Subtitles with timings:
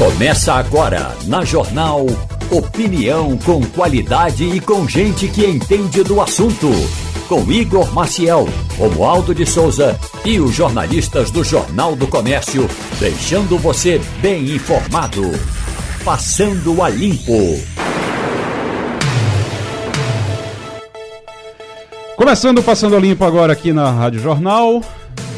[0.00, 2.06] Começa agora na Jornal
[2.50, 6.70] Opinião com qualidade e com gente que entende do assunto.
[7.28, 12.66] Com Igor Maciel, Romualdo de Souza e os jornalistas do Jornal do Comércio,
[12.98, 15.20] deixando você bem informado.
[16.02, 17.60] Passando a Limpo.
[22.16, 24.80] Começando Passando a Limpo agora aqui na Rádio Jornal.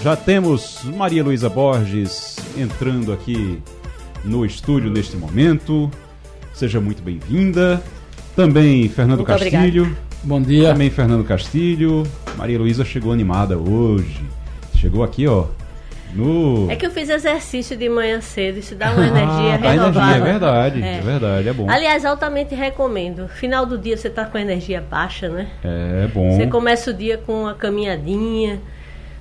[0.05, 3.61] Já temos Maria Luísa Borges entrando aqui
[4.25, 5.91] no estúdio neste momento.
[6.55, 7.83] Seja muito bem-vinda.
[8.37, 9.83] Também Fernando muito Castilho.
[9.83, 10.13] Obrigado.
[10.25, 10.69] Bom dia.
[10.69, 12.05] Também Fernando Castilho.
[12.37, 14.23] Maria Luísa chegou animada hoje.
[14.77, 15.47] Chegou aqui, ó.
[16.15, 16.71] No...
[16.71, 19.99] É que eu fiz exercício de manhã cedo, isso dá uma ah, energia dá renovada.
[19.99, 20.97] Energia, é verdade, é.
[20.97, 21.01] é.
[21.01, 21.71] verdade, é bom.
[21.71, 23.29] Aliás, altamente recomendo.
[23.29, 25.49] Final do dia você tá com a energia baixa, né?
[25.65, 26.37] É bom.
[26.37, 28.61] Você começa o dia com uma caminhadinha,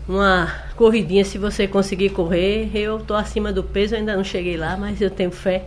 [0.08, 0.50] uma
[0.82, 2.72] corridinha se você conseguir correr.
[2.74, 5.64] Eu tô acima do peso, ainda não cheguei lá, mas eu tenho fé.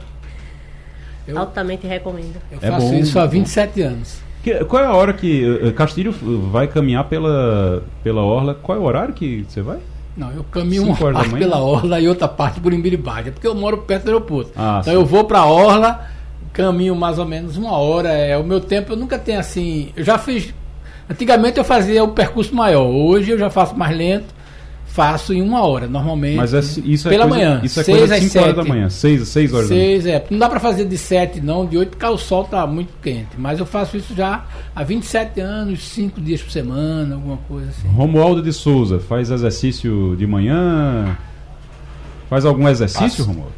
[1.26, 2.34] Eu, Altamente recomendo.
[2.50, 3.86] Eu é faço bom, isso há 27 bom.
[3.86, 4.18] anos.
[4.42, 5.60] Que, qual é a hora que.
[5.62, 6.12] Eh, Castilho
[6.50, 8.54] vai caminhar pela, pela orla?
[8.54, 9.78] Qual é o horário que você vai?
[10.16, 13.78] Não, eu caminho uma parte pela orla e outra parte por Imbiribaga, porque eu moro
[13.78, 14.50] perto do aeroporto.
[14.56, 14.98] Ah, então sim.
[14.98, 16.08] eu vou para a orla,
[16.52, 18.08] caminho mais ou menos uma hora.
[18.08, 19.92] É o meu tempo, eu nunca tenho assim.
[19.96, 20.52] Eu já fiz.
[21.08, 24.33] Antigamente eu fazia o percurso maior, hoje eu já faço mais lento
[24.94, 26.36] faço em uma hora, normalmente.
[26.36, 27.60] Mas é, isso é pela coisa, manhã.
[27.64, 28.88] Isso é seis coisa às 5 horas da manhã.
[28.88, 30.22] 6, 6 horas seis, da manhã.
[30.22, 30.26] É.
[30.30, 33.30] Não dá para fazer de 7 não, de 8 porque o sol tá muito quente.
[33.36, 37.88] Mas eu faço isso já há 27 anos, 5 dias por semana, alguma coisa assim.
[37.88, 41.18] Romualdo de Souza, faz exercício de manhã?
[42.30, 43.52] Faz algum exercício, assim, Romualdo?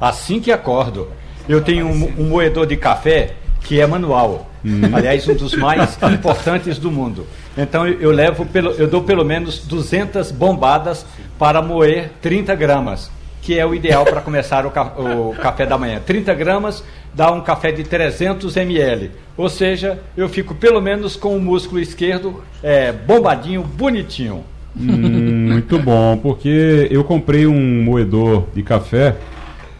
[0.00, 1.08] Assim que acordo.
[1.48, 4.48] Eu tenho um, um moedor de café que é manual.
[4.64, 4.82] Hum.
[4.92, 7.26] Aliás, um dos mais importantes do mundo.
[7.56, 11.04] Então eu levo pelo, eu dou pelo menos 200 bombadas
[11.38, 13.10] para moer 30 gramas,
[13.42, 16.00] que é o ideal para começar o, ca, o, café da manhã.
[16.04, 16.84] 30 gramas
[17.14, 21.80] dá um café de 300 ml, ou seja, eu fico pelo menos com o músculo
[21.80, 24.44] esquerdo é, bombadinho, bonitinho.
[24.76, 29.16] Hum, muito bom, porque eu comprei um moedor de café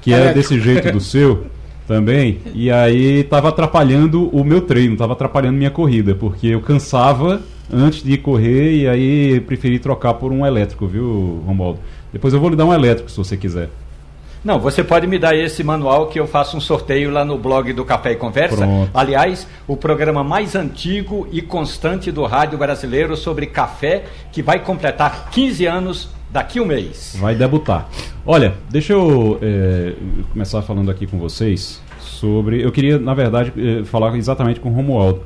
[0.03, 1.47] que é desse jeito do seu
[1.87, 7.43] também, e aí estava atrapalhando o meu treino, estava atrapalhando minha corrida, porque eu cansava
[7.73, 11.81] antes de correr e aí preferi trocar por um elétrico, viu, Romualdo?
[12.13, 13.69] Depois eu vou lhe dar um elétrico se você quiser.
[14.43, 17.75] Não, você pode me dar esse manual que eu faço um sorteio lá no blog
[17.75, 18.57] do Café e Conversa.
[18.57, 18.91] Pronto.
[18.95, 25.29] Aliás, o programa mais antigo e constante do rádio brasileiro sobre café, que vai completar
[25.31, 27.17] 15 anos daqui a um mês.
[27.21, 27.87] Vai debutar.
[28.25, 29.93] Olha, deixa eu é,
[30.33, 32.65] começar falando aqui com vocês sobre.
[32.65, 35.21] Eu queria, na verdade, é, falar exatamente com o Romualdo.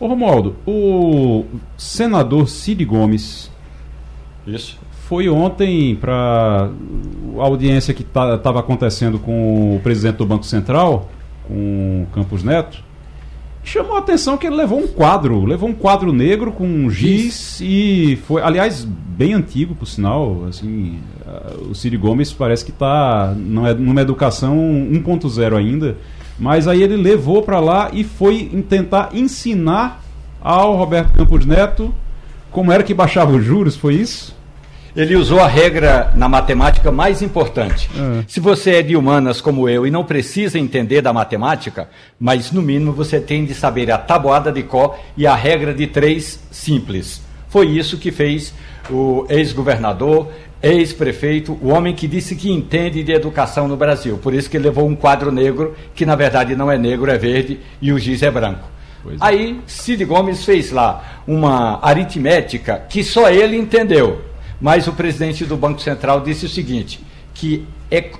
[0.00, 1.44] Ô Romualdo, o
[1.76, 3.50] senador Cid Gomes.
[4.46, 4.78] Isso.
[5.08, 6.70] Foi ontem para
[7.38, 11.10] a audiência que estava acontecendo com o presidente do Banco Central,
[11.48, 12.84] com Campos Neto.
[13.64, 17.60] Chamou a atenção que ele levou um quadro, levou um quadro negro com um giz
[17.60, 20.44] e foi, aliás, bem antigo, por sinal.
[20.48, 21.00] Assim,
[21.68, 25.96] o Cid Gomes parece que está numa educação 1.0 ainda
[26.38, 30.02] mas aí ele levou para lá e foi tentar ensinar
[30.40, 31.94] ao Roberto Campos Neto
[32.50, 34.36] como era que baixava os juros, foi isso?
[34.96, 37.88] Ele usou a regra na matemática mais importante.
[37.94, 38.24] É.
[38.26, 41.88] Se você é de humanas como eu e não precisa entender da matemática,
[42.18, 45.86] mas no mínimo você tem de saber a tabuada de Có e a regra de
[45.86, 47.22] três simples.
[47.48, 48.52] Foi isso que fez
[48.90, 50.28] o ex-governador
[50.62, 54.18] ex-prefeito, o homem que disse que entende de educação no Brasil.
[54.18, 57.18] Por isso que ele levou um quadro negro, que na verdade não é negro, é
[57.18, 58.68] verde, e o giz é branco.
[59.06, 59.16] É.
[59.20, 64.22] Aí Cid Gomes fez lá uma aritmética que só ele entendeu.
[64.60, 67.00] Mas o presidente do Banco Central disse o seguinte:
[67.32, 67.64] que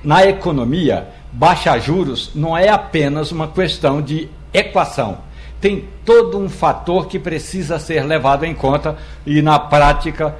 [0.04, 5.18] na economia, baixar juros não é apenas uma questão de equação.
[5.60, 10.36] Tem todo um fator que precisa ser levado em conta e na prática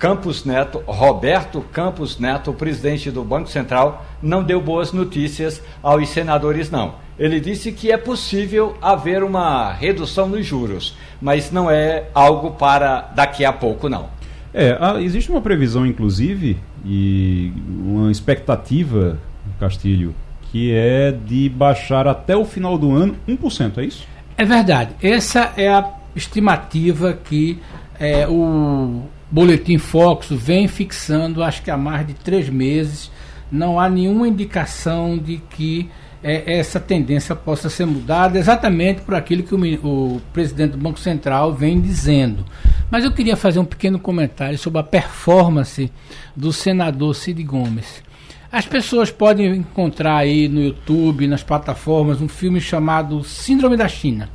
[0.00, 6.70] Campos Neto, Roberto Campos Neto, presidente do Banco Central, não deu boas notícias aos senadores,
[6.70, 6.94] não.
[7.18, 13.12] Ele disse que é possível haver uma redução nos juros, mas não é algo para
[13.14, 14.08] daqui a pouco, não.
[14.54, 19.18] É, existe uma previsão, inclusive, e uma expectativa,
[19.60, 20.14] Castilho,
[20.50, 24.08] que é de baixar até o final do ano 1%, é isso?
[24.38, 24.94] É verdade.
[25.02, 27.60] Essa é a estimativa que
[27.98, 33.10] é, o Boletim Focus vem fixando, acho que há mais de três meses,
[33.50, 35.88] não há nenhuma indicação de que
[36.22, 40.98] é, essa tendência possa ser mudada exatamente por aquilo que o, o, presidente do Banco
[40.98, 42.44] Central vem dizendo.
[42.90, 45.90] Mas eu queria fazer um pequeno comentário sobre a performance
[46.36, 48.02] do senador Cid Gomes.
[48.52, 54.28] As pessoas podem encontrar aí no YouTube, nas plataformas, um filme chamado Síndrome da China,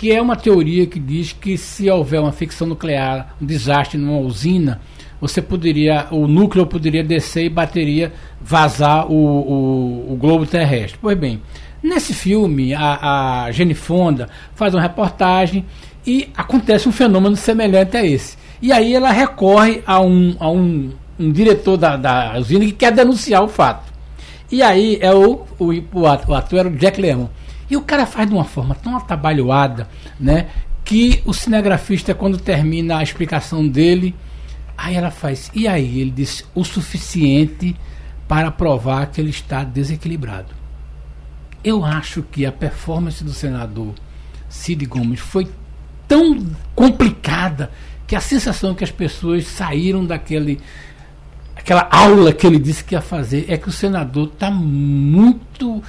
[0.00, 4.16] que é uma teoria que diz que se houver uma ficção nuclear, um desastre numa
[4.16, 4.80] usina,
[5.20, 8.10] você poderia, o núcleo poderia descer e bateria,
[8.40, 10.98] vazar o, o, o globo terrestre.
[11.02, 11.42] Pois bem,
[11.82, 15.66] nesse filme, a, a Jenny Fonda faz uma reportagem
[16.06, 18.38] e acontece um fenômeno semelhante a esse.
[18.62, 22.90] E aí ela recorre a um, a um um diretor da, da usina que quer
[22.90, 23.92] denunciar o fato.
[24.50, 27.28] E aí é o, o, o, ator, era o Jack Lemmon.
[27.70, 29.88] E o cara faz de uma forma tão atabalhoada,
[30.18, 30.48] né?
[30.84, 34.14] Que o cinegrafista, quando termina a explicação dele,
[34.76, 35.50] aí ela faz.
[35.54, 36.00] E aí?
[36.00, 37.76] Ele diz o suficiente
[38.26, 40.54] para provar que ele está desequilibrado.
[41.62, 43.94] Eu acho que a performance do senador
[44.48, 45.48] Cid Gomes foi
[46.08, 46.44] tão
[46.74, 47.70] complicada
[48.06, 50.58] que a sensação que as pessoas saíram daquele
[51.54, 55.82] aquela aula que ele disse que ia fazer, é que o senador está muito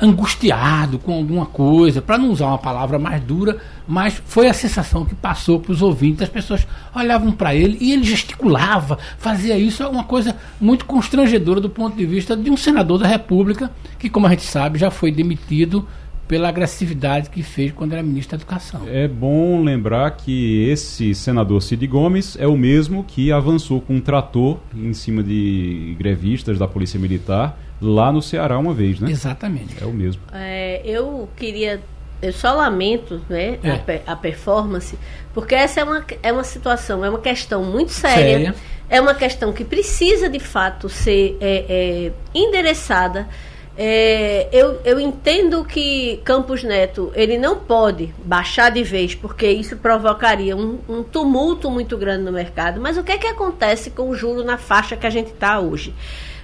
[0.00, 5.04] angustiado com alguma coisa, para não usar uma palavra mais dura, mas foi a sensação
[5.04, 6.22] que passou para os ouvintes.
[6.22, 11.60] As pessoas olhavam para ele e ele gesticulava, fazia isso, é uma coisa muito constrangedora
[11.60, 14.90] do ponto de vista de um senador da República, que, como a gente sabe, já
[14.90, 15.86] foi demitido
[16.30, 18.82] pela agressividade que fez quando era ministro da Educação.
[18.86, 24.00] É bom lembrar que esse senador Cid Gomes é o mesmo que avançou com um
[24.00, 29.10] trator em cima de grevistas da Polícia Militar lá no Ceará uma vez, né?
[29.10, 29.76] Exatamente.
[29.82, 30.22] É o mesmo.
[30.32, 31.80] É, eu queria
[32.22, 34.02] eu só lamento né, é.
[34.06, 34.98] a, a, performance,
[35.32, 38.54] porque essa é uma, é uma situação, é uma questão muito séria, séria.
[38.90, 43.26] é uma questão que precisa de fato ser é, é, endereçada
[43.82, 49.74] é, eu, eu entendo que Campos Neto ele não pode baixar de vez, porque isso
[49.78, 52.78] provocaria um, um tumulto muito grande no mercado.
[52.78, 55.60] Mas o que é que acontece com o juro na faixa que a gente está
[55.60, 55.94] hoje?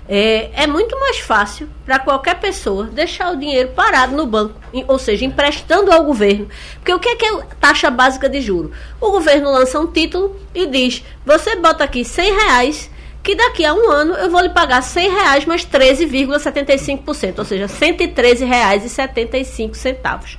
[0.09, 4.55] É, é, muito mais fácil para qualquer pessoa deixar o dinheiro parado no banco,
[4.87, 6.49] ou seja, emprestando ao governo.
[6.77, 8.71] Porque o que é, que é taxa básica de juro?
[9.01, 12.89] O governo lança um título e diz: você bota aqui 100 reais
[13.23, 17.67] que daqui a um ano eu vou lhe pagar 100 reais mais 13,75%, ou seja,
[17.67, 20.39] R$ 113,75.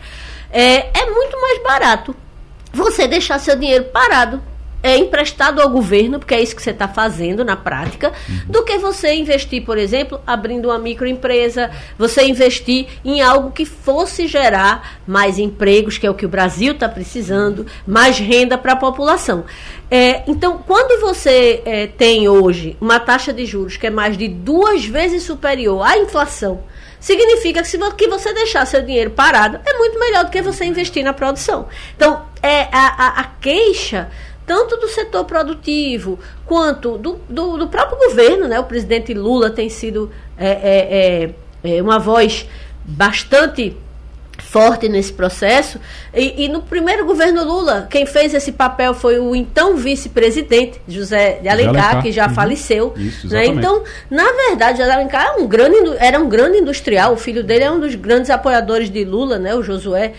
[0.50, 2.16] É, é muito mais barato
[2.72, 4.42] você deixar seu dinheiro parado
[4.82, 8.40] é emprestado ao governo, porque é isso que você está fazendo na prática, uhum.
[8.48, 14.28] do que você investir, por exemplo, abrindo uma microempresa, você investir em algo que fosse
[14.28, 18.78] gerar mais empregos, que é o que o Brasil está precisando, mais renda para a
[18.78, 19.46] população.
[19.90, 24.28] É, então, quando você é, tem hoje uma taxa de juros que é mais de
[24.28, 26.64] duas vezes superior à inflação,
[27.00, 31.04] significa que se você deixar seu dinheiro parado, é muito melhor do que você investir
[31.04, 31.68] na produção.
[31.96, 34.10] Então, é a, a, a queixa
[34.48, 38.58] tanto do setor produtivo quanto do, do, do próprio governo, né?
[38.58, 41.34] O presidente Lula tem sido é, é,
[41.64, 42.48] é, é uma voz
[42.86, 43.76] bastante
[44.40, 45.80] forte nesse processo.
[46.14, 51.40] E, e, no primeiro governo Lula, quem fez esse papel foi o então vice-presidente José
[51.42, 52.34] de Alencar, Alencar, que já uhum.
[52.34, 52.94] faleceu.
[52.96, 53.46] Isso, né?
[53.48, 57.14] Então, na verdade, José Alencar era um, grande, era um grande industrial.
[57.14, 59.54] O filho dele é um dos grandes apoiadores de Lula, né?
[59.56, 60.14] O Josué.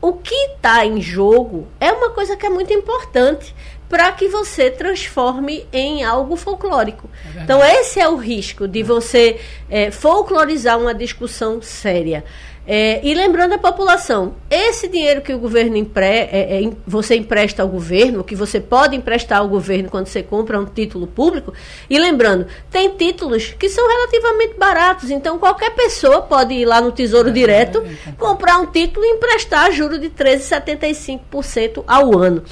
[0.00, 3.54] O que está em jogo é uma coisa que é muito importante
[3.88, 7.10] para que você transforme em algo folclórico.
[7.36, 12.24] É então, esse é o risco de você é, folclorizar uma discussão séria.
[12.66, 17.62] É, e lembrando a população, esse dinheiro que o governo empre, é, é, você empresta
[17.62, 21.52] ao governo, que você pode emprestar ao governo quando você compra um título público,
[21.88, 26.92] e lembrando, tem títulos que são relativamente baratos, então qualquer pessoa pode ir lá no
[26.92, 27.82] Tesouro Direto,
[28.18, 32.44] comprar um título e emprestar a juro de 13,75% ao ano.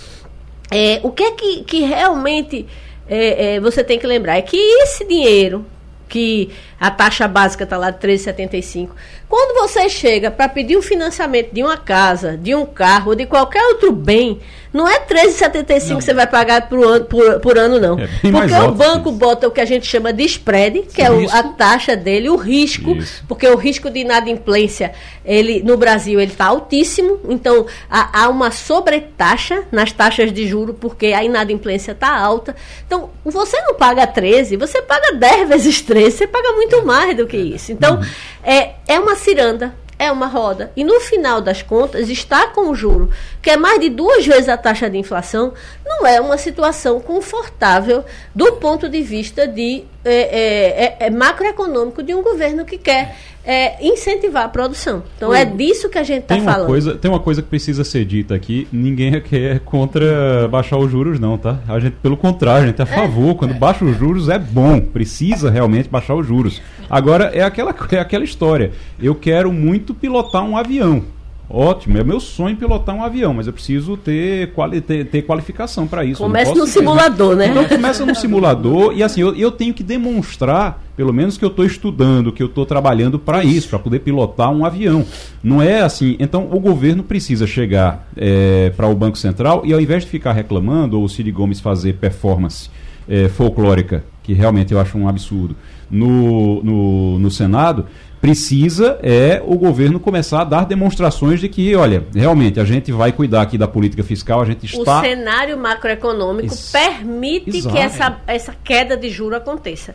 [0.71, 2.67] É, o que é que, que realmente
[3.09, 4.37] é, é, você tem que lembrar?
[4.37, 5.65] É que esse dinheiro
[6.09, 6.51] que
[6.81, 8.91] a taxa básica está lá de 13,75.
[9.29, 13.27] Quando você chega para pedir um financiamento de uma casa, de um carro, ou de
[13.27, 14.41] qualquer outro bem,
[14.73, 17.99] não é 13,75 que você vai pagar por ano, por, por ano não.
[17.99, 21.29] É porque o banco bota o que a gente chama de spread, que é o,
[21.31, 23.25] a taxa dele, o risco, Isso.
[23.27, 24.93] porque o risco de inadimplência,
[25.25, 30.75] ele, no Brasil, ele está altíssimo, então há, há, uma sobretaxa nas taxas de juro,
[30.75, 32.55] porque a inadimplência está alta.
[32.87, 37.27] Então, você não paga 13, você paga 10 vezes 13, você paga muito mais do
[37.27, 37.73] que isso.
[37.73, 38.05] Então, uhum.
[38.43, 40.71] é, é uma ciranda é uma roda.
[40.77, 43.11] E no final das contas, estar com o juro,
[43.43, 45.53] que é mais de duas vezes a taxa de inflação,
[45.85, 52.03] não é uma situação confortável do ponto de vista de é, é, é, é macroeconômico
[52.03, 55.03] de um governo que quer é, incentivar a produção.
[55.17, 56.67] Então é disso que a gente está falando.
[56.67, 60.91] Coisa, tem uma coisa que precisa ser dita aqui: ninguém aqui é contra baixar os
[60.91, 61.59] juros, não, tá?
[61.67, 62.95] A gente, pelo contrário, a gente é a é.
[62.95, 63.35] favor.
[63.37, 66.61] Quando baixa os juros é bom, precisa realmente baixar os juros.
[66.91, 68.73] Agora é aquela, é aquela história.
[69.01, 71.05] Eu quero muito pilotar um avião.
[71.51, 75.87] Ótimo, é meu sonho pilotar um avião, mas eu preciso ter, quali ter, ter qualificação
[75.87, 76.23] para isso.
[76.23, 77.47] Começa no simulador, né?
[77.47, 81.49] Então começa no simulador e assim, eu, eu tenho que demonstrar, pelo menos que eu
[81.49, 85.07] estou estudando, que eu estou trabalhando para isso, para poder pilotar um avião.
[85.43, 86.17] Não é assim.
[86.21, 90.33] Então o governo precisa chegar é, para o Banco Central e ao invés de ficar
[90.33, 92.69] reclamando, ou o Cid Gomes fazer performance
[93.09, 95.57] é, folclórica, que realmente eu acho um absurdo,
[95.91, 97.87] no, no, no Senado,
[98.21, 103.13] precisa é o governo começar a dar demonstrações de que, olha, realmente a gente vai
[103.13, 104.99] cuidar aqui da política fiscal, a gente está...
[104.99, 107.75] O cenário macroeconômico Ex permite Exato.
[107.75, 109.95] que essa, essa queda de juro aconteça.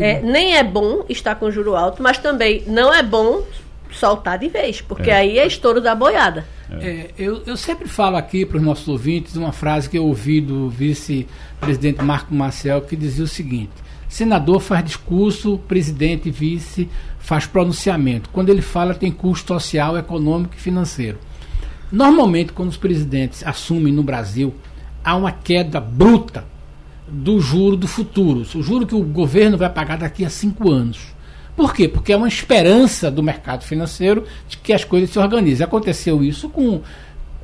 [0.00, 3.42] É, nem é bom estar com juro alto, mas também não é bom
[3.92, 5.16] soltar de vez, porque é.
[5.16, 6.44] aí é estouro da boiada.
[6.80, 10.40] É, eu, eu sempre falo aqui para os nossos ouvintes uma frase que eu ouvi
[10.40, 13.72] do vice-presidente Marco Marcel, que dizia o seguinte,
[14.10, 16.88] senador faz discurso, presidente vice
[17.20, 18.28] faz pronunciamento.
[18.30, 21.18] Quando ele fala, tem custo social, econômico e financeiro.
[21.92, 24.52] Normalmente, quando os presidentes assumem no Brasil,
[25.04, 26.44] há uma queda bruta
[27.08, 30.98] do juro do futuro, o juro que o governo vai pagar daqui a cinco anos.
[31.56, 31.88] Por quê?
[31.88, 35.64] Porque é uma esperança do mercado financeiro de que as coisas se organizem.
[35.64, 36.80] Aconteceu isso com,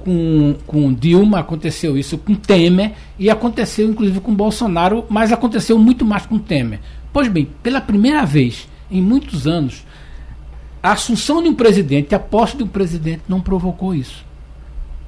[0.07, 6.05] com, com Dilma, aconteceu isso com Temer e aconteceu inclusive com Bolsonaro, mas aconteceu muito
[6.05, 6.79] mais com Temer.
[7.13, 9.85] Pois bem, pela primeira vez em muitos anos,
[10.81, 14.25] a assunção de um presidente, a posse de um presidente não provocou isso.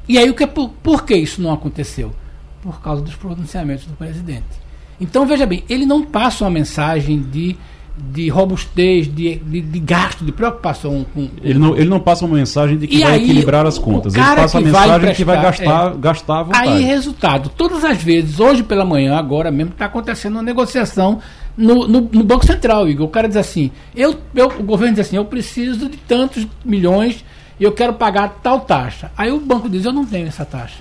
[0.08, 2.12] E aí o que por, por que isso não aconteceu?
[2.60, 4.68] Por causa dos pronunciamentos do presidente.
[5.00, 7.56] Então veja bem, ele não passa uma mensagem de
[7.98, 11.28] de robustez, de, de, de, gasto, de preocupação com.
[11.42, 14.14] Ele não, ele não passa uma mensagem de que vai aí, equilibrar as contas.
[14.14, 16.68] Ele passa a mensagem que vai gastar, é, gastar à vontade.
[16.68, 21.20] Aí, resultado, todas as vezes, hoje pela manhã, agora mesmo, está acontecendo uma negociação
[21.56, 23.06] no, no, no, Banco Central, Igor.
[23.06, 27.24] O cara diz assim: eu, eu, o governo diz assim, eu preciso de tantos milhões
[27.58, 29.10] e eu quero pagar tal taxa.
[29.16, 30.78] Aí o banco diz, eu não tenho essa taxa.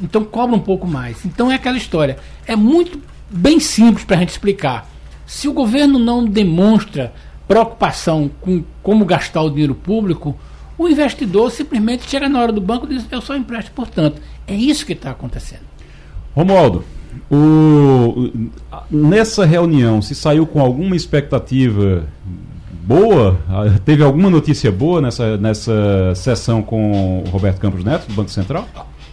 [0.00, 1.24] Então cobra um pouco mais.
[1.24, 2.18] Então é aquela história.
[2.46, 4.88] É muito bem simples para a gente explicar.
[5.28, 7.12] Se o governo não demonstra
[7.46, 10.34] preocupação com como gastar o dinheiro público,
[10.78, 14.22] o investidor simplesmente chega na hora do banco e diz, eu só empresto, portanto.
[14.46, 15.60] É isso que está acontecendo.
[16.34, 16.82] Romualdo,
[17.30, 18.30] o,
[18.90, 22.08] nessa reunião, se saiu com alguma expectativa
[22.84, 23.38] boa?
[23.84, 28.66] Teve alguma notícia boa nessa, nessa sessão com o Roberto Campos Neto, do Banco Central?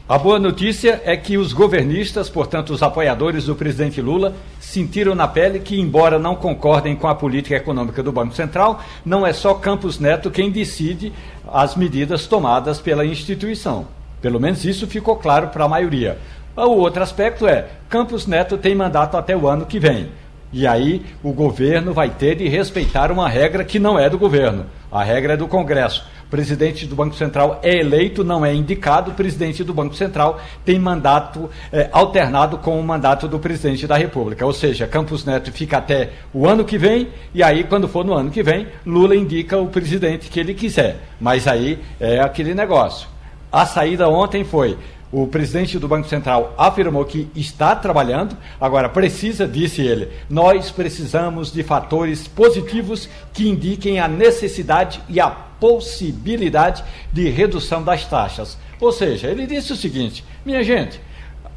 [0.08, 5.28] A boa notícia é que os governistas, portanto os apoiadores do presidente Lula, sentiram na
[5.28, 9.56] pele que, embora não concordem com a política econômica do Banco Central, não é só
[9.56, 11.12] Campos Neto quem decide
[11.52, 13.88] as medidas tomadas pela instituição.
[14.22, 16.20] Pelo menos isso ficou claro para a maioria.
[16.56, 20.12] O outro aspecto é, Campos Neto tem mandato até o ano que vem.
[20.54, 24.68] E aí o governo vai ter de respeitar uma regra que não é do governo.
[24.92, 26.06] A regra é do Congresso.
[26.30, 29.12] Presidente do Banco Central é eleito, não é indicado.
[29.12, 33.96] O presidente do Banco Central tem mandato é, alternado com o mandato do presidente da
[33.96, 34.46] República.
[34.46, 38.14] Ou seja, Campos Neto fica até o ano que vem, e aí, quando for no
[38.14, 40.98] ano que vem, Lula indica o presidente que ele quiser.
[41.20, 43.08] Mas aí é aquele negócio.
[43.52, 44.78] A saída ontem foi
[45.12, 51.54] o presidente do Banco Central afirmou que está trabalhando, agora precisa, disse ele, nós precisamos
[51.54, 58.58] de fatores positivos que indiquem a necessidade e a possibilidade de redução das taxas.
[58.80, 61.00] Ou seja, ele disse o seguinte: minha gente,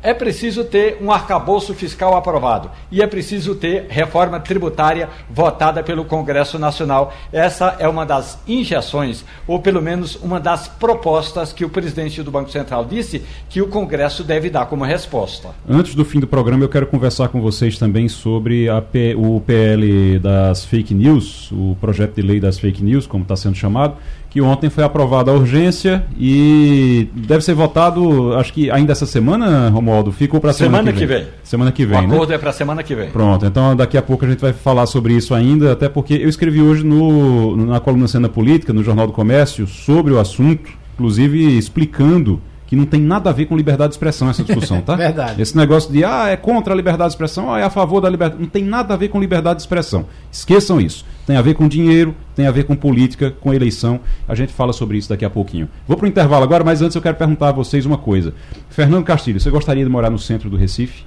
[0.02, 6.05] é preciso ter um arcabouço fiscal aprovado e é preciso ter reforma tributária votada pelo
[6.05, 7.12] Congresso Nacional.
[7.33, 12.31] Essa é uma das injeções, ou pelo menos uma das propostas que o presidente do
[12.31, 15.50] Banco Central disse que o Congresso deve dar como resposta.
[15.69, 20.19] Antes do fim do programa, eu quero conversar com vocês também sobre P, o PL
[20.19, 23.97] das fake news, o projeto de lei das fake news, como está sendo chamado
[24.30, 29.70] que ontem foi aprovada a urgência e deve ser votado, acho que ainda essa semana,
[29.70, 31.26] Romualdo, ficou para semana, semana que vem.
[31.42, 31.97] Semana que vem.
[31.99, 32.35] O acordo né?
[32.35, 33.11] é para semana que vem.
[33.11, 36.28] Pronto, então daqui a pouco a gente vai falar sobre isso ainda, até porque eu
[36.28, 41.56] escrevi hoje no, na coluna Cena Política, no Jornal do Comércio, sobre o assunto, inclusive
[41.56, 44.94] explicando que não tem nada a ver com liberdade de expressão essa discussão, tá?
[44.96, 45.40] Verdade.
[45.40, 48.10] Esse negócio de, ah, é contra a liberdade de expressão, ah, é a favor da
[48.10, 48.42] liberdade.
[48.42, 50.04] Não tem nada a ver com liberdade de expressão.
[50.30, 51.02] Esqueçam isso.
[51.26, 53.98] Tem a ver com dinheiro, tem a ver com política, com eleição.
[54.28, 55.66] A gente fala sobre isso daqui a pouquinho.
[55.87, 58.34] Vou para o intervalo agora, mas antes eu quero perguntar a vocês uma coisa.
[58.68, 61.04] Fernando Castilho, você gostaria de morar no centro do Recife?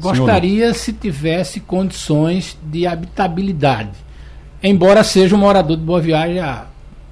[0.00, 3.90] Gostaria se tivesse condições de habitabilidade.
[4.62, 6.66] Embora seja um morador de Boa Viagem, a,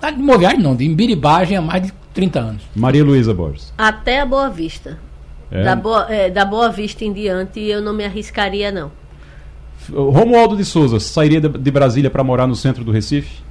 [0.08, 2.62] de Boa Viagem não, de Imbiribagem há mais de 30 anos.
[2.74, 3.72] Maria Luísa Borges.
[3.76, 4.98] Até a Boa Vista.
[5.50, 5.62] É.
[5.64, 8.90] Da, Boa, é, da Boa Vista em diante eu não me arriscaria não.
[9.90, 13.42] Romualdo de Souza sairia de Brasília para morar no centro do Recife?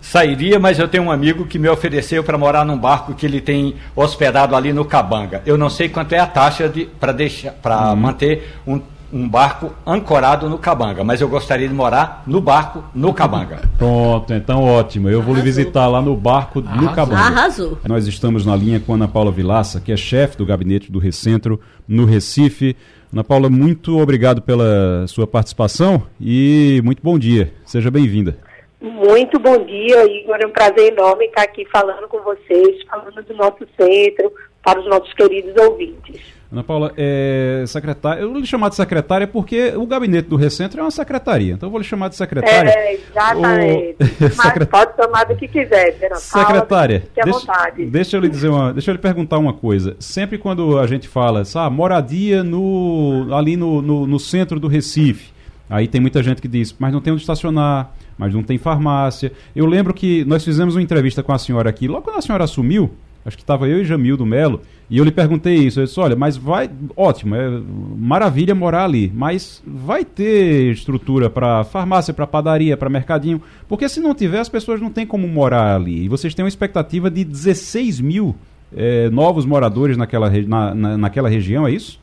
[0.00, 3.40] Sairia, mas eu tenho um amigo que me ofereceu para morar num barco que ele
[3.40, 5.42] tem hospedado ali no Cabanga.
[5.44, 7.96] Eu não sei quanto é a taxa de, para deixar para hum.
[7.96, 8.80] manter um,
[9.12, 13.60] um barco ancorado no Cabanga, mas eu gostaria de morar no barco no Cabanga.
[13.78, 15.08] Pronto, então ótimo.
[15.08, 16.82] Eu vou lhe visitar lá no barco Arrasou.
[16.82, 17.20] no Cabanga.
[17.20, 17.78] Arrasou.
[17.86, 20.98] Nós estamos na linha com a Ana Paula Vilaça, que é chefe do gabinete do
[20.98, 22.76] Recentro no Recife.
[23.12, 27.52] Ana Paula, muito obrigado pela sua participação e muito bom dia.
[27.64, 28.38] Seja bem-vinda.
[28.80, 30.36] Muito bom dia, Igor.
[30.40, 34.86] É um prazer enorme estar aqui falando com vocês, falando do nosso centro, para os
[34.86, 36.37] nossos queridos ouvintes.
[36.50, 40.80] Ana Paula, é, secretária, eu vou lhe chamar de secretária porque o gabinete do Recentro
[40.80, 42.70] é uma secretaria, então eu vou lhe chamar de secretária.
[42.70, 43.96] É, exatamente.
[44.00, 44.30] O...
[44.32, 44.66] Secret...
[44.66, 47.34] pode chamar do que quiser, Ana Secretária, Paula,
[47.74, 49.94] deixa, deixa, eu lhe dizer uma, deixa eu lhe perguntar uma coisa.
[50.00, 55.30] Sempre quando a gente fala, sabe, moradia no, ali no, no, no centro do Recife,
[55.68, 59.32] aí tem muita gente que diz, mas não tem onde estacionar, mas não tem farmácia.
[59.54, 62.44] Eu lembro que nós fizemos uma entrevista com a senhora aqui, logo quando a senhora
[62.44, 62.90] assumiu,
[63.22, 65.80] acho que estava eu e Jamildo Melo, e eu lhe perguntei isso.
[65.80, 66.70] Eu disse: olha, mas vai.
[66.96, 67.48] Ótimo, é
[67.96, 74.00] maravilha morar ali, mas vai ter estrutura para farmácia, para padaria, para mercadinho, porque se
[74.00, 76.04] não tiver, as pessoas não têm como morar ali.
[76.04, 78.34] E vocês têm uma expectativa de 16 mil
[78.74, 82.00] é, novos moradores naquela, na, na, naquela região, é isso?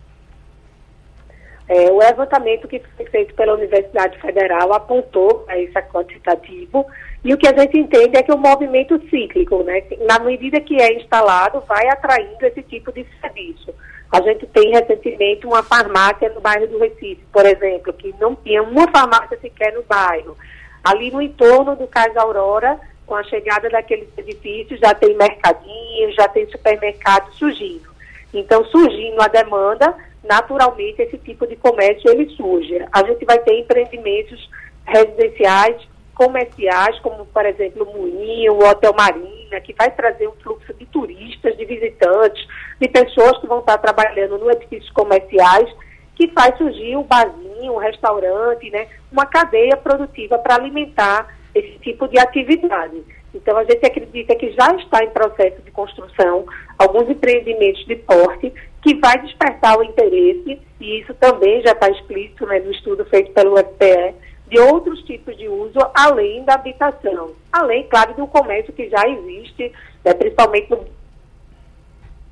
[1.67, 6.85] É, o levantamento que foi feito pela Universidade Federal apontou a esse quantitativo
[7.25, 10.79] e o que a gente entende é que o movimento cíclico, né, na medida que
[10.79, 13.73] é instalado, vai atraindo esse tipo de serviço.
[14.11, 18.61] A gente tem recentemente uma farmácia no bairro do Recife, por exemplo, que não tinha
[18.61, 20.37] uma farmácia sequer no bairro.
[20.83, 26.27] Ali no entorno do Cais Aurora, com a chegada daqueles edifícios, já tem mercadinho, já
[26.27, 27.89] tem supermercado surgindo.
[28.31, 32.85] Então, surgindo a demanda, naturalmente esse tipo de comércio ele surge.
[32.91, 34.47] A gente vai ter empreendimentos
[34.85, 40.73] residenciais, comerciais, como por exemplo o Moinho, o Hotel Marina, que vai trazer um fluxo
[40.73, 42.47] de turistas, de visitantes,
[42.79, 45.69] de pessoas que vão estar trabalhando no edifícios comerciais,
[46.15, 52.07] que faz surgir o barzinho, o restaurante, né, uma cadeia produtiva para alimentar esse tipo
[52.07, 53.03] de atividade.
[53.33, 56.45] Então, a gente acredita que já está em processo de construção
[56.79, 62.45] alguns empreendimentos de porte que vai despertar o interesse, e isso também já está explícito
[62.45, 64.15] né, no estudo feito pelo FPE,
[64.49, 67.31] de outros tipos de uso além da habitação.
[67.51, 69.71] Além, claro, do comércio que já existe,
[70.03, 70.69] né, principalmente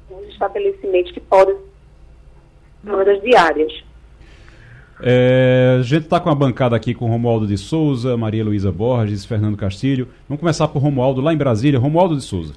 [0.09, 1.55] nos estabelecimentos que podem
[2.83, 3.83] demandas diárias.
[5.01, 9.25] É, a gente está com a bancada aqui com Romualdo de Souza, Maria Luísa Borges,
[9.25, 10.07] Fernando Castilho.
[10.29, 11.79] Vamos começar por Romualdo lá em Brasília.
[11.79, 12.53] Romualdo de Souza.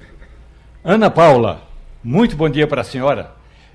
[0.83, 1.61] Ana Paula,
[2.03, 3.31] muito bom dia para a senhora.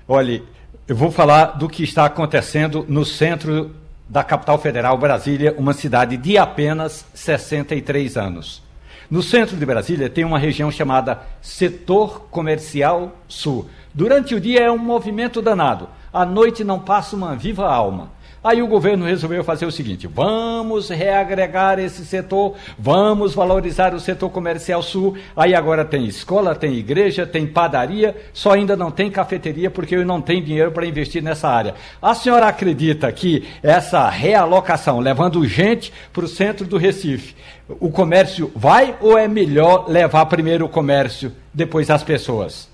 [0.07, 0.43] Olhe,
[0.87, 3.71] eu vou falar do que está acontecendo no centro
[4.07, 8.61] da capital federal, Brasília, uma cidade de apenas 63 anos.
[9.09, 13.69] No centro de Brasília tem uma região chamada Setor Comercial Sul.
[13.93, 15.87] Durante o dia é um movimento danado.
[16.11, 18.11] À noite não passa uma viva alma.
[18.43, 24.29] Aí o governo resolveu fazer o seguinte: vamos reagregar esse setor, vamos valorizar o setor
[24.29, 25.15] comercial sul.
[25.35, 30.05] Aí agora tem escola, tem igreja, tem padaria, só ainda não tem cafeteria porque eu
[30.05, 31.75] não tenho dinheiro para investir nessa área.
[32.01, 37.35] A senhora acredita que essa realocação, levando gente para o centro do Recife,
[37.79, 42.72] o comércio vai ou é melhor levar primeiro o comércio, depois as pessoas?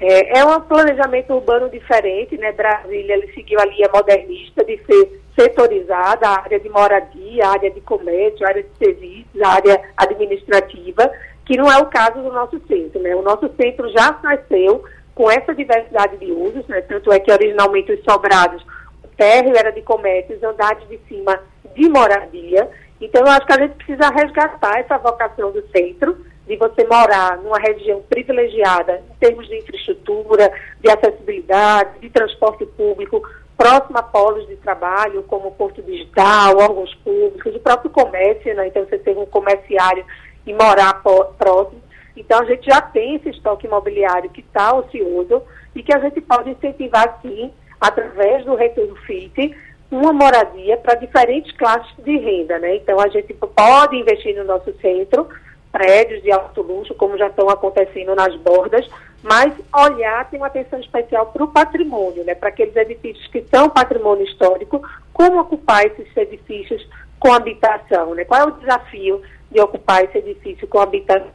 [0.00, 2.52] É, é um planejamento urbano diferente, né?
[2.52, 7.70] Brasília ele seguiu a linha modernista de ser setorizada, a área de moradia, a área
[7.70, 11.10] de comércio, a área de serviços, a área administrativa,
[11.44, 13.14] que não é o caso do nosso centro, né?
[13.16, 14.84] O nosso centro já nasceu
[15.16, 16.80] com essa diversidade de usos, né?
[16.82, 18.62] Tanto é que originalmente os sobrados,
[19.02, 21.40] o térreo era de comércio, os andares de cima
[21.74, 22.70] de moradia.
[23.00, 26.16] Então eu acho que a gente precisa resgatar essa vocação do centro
[26.48, 33.22] de você morar numa região privilegiada em termos de infraestrutura, de acessibilidade, de transporte público,
[33.54, 38.68] próximo a polos de trabalho, como Porto Digital, órgãos públicos, o próprio comércio, né?
[38.68, 40.06] então você ter um comerciário
[40.46, 41.02] e morar
[41.36, 41.82] próximo.
[42.16, 45.42] Então a gente já tem esse estoque imobiliário que está ocioso
[45.74, 49.54] e que a gente pode incentivar sim, através do retorno FIT,
[49.90, 52.58] uma moradia para diferentes classes de renda.
[52.58, 52.76] Né?
[52.76, 55.28] Então a gente pode investir no nosso centro,
[55.70, 58.88] prédios de alto luxo, como já estão acontecendo nas bordas,
[59.22, 62.34] mas olhar, tem uma atenção especial para o patrimônio, né?
[62.34, 66.86] para aqueles edifícios que são patrimônio histórico, como ocupar esses edifícios
[67.18, 68.24] com habitação, né?
[68.24, 71.32] Qual é o desafio de ocupar esse edifício com habitação?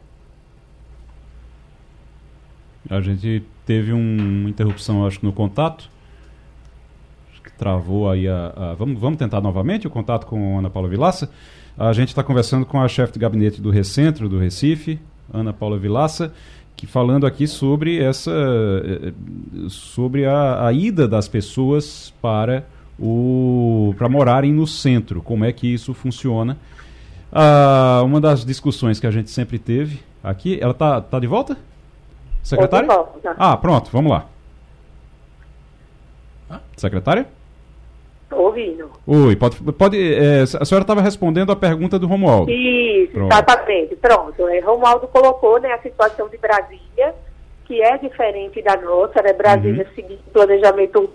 [2.88, 5.90] A gente teve um, uma interrupção, acho que no contato.
[7.30, 8.52] Acho que travou aí a.
[8.56, 11.30] a vamos, vamos tentar novamente o contato com Ana Paula Vilaça.
[11.76, 15.00] A gente está conversando com a chefe de gabinete do Recentro, do Recife,
[15.32, 16.32] Ana Paula Vilaça,
[16.76, 18.30] que falando aqui sobre essa.
[18.30, 19.12] Eh,
[19.68, 22.64] sobre a, a ida das pessoas para
[22.98, 26.56] o para morarem no centro, como é que isso funciona.
[27.32, 31.56] Ah, uma das discussões que a gente sempre teve aqui, ela tá, tá de volta?
[32.40, 32.86] Secretária?
[32.86, 33.34] De volta.
[33.36, 34.26] Ah, pronto, vamos lá.
[36.76, 37.26] Secretária?
[38.36, 38.90] Ouvindo.
[39.06, 39.56] Oi, pode.
[39.72, 42.50] pode é, a senhora estava respondendo a pergunta do Romualdo.
[42.50, 43.32] Isso, Pronto.
[43.32, 43.96] exatamente.
[43.96, 44.48] Pronto.
[44.48, 47.14] É, Romualdo colocou né, a situação de Brasília,
[47.64, 49.32] que é diferente da nossa, né?
[49.32, 49.94] Brasília uhum.
[49.94, 51.10] seguindo planejamento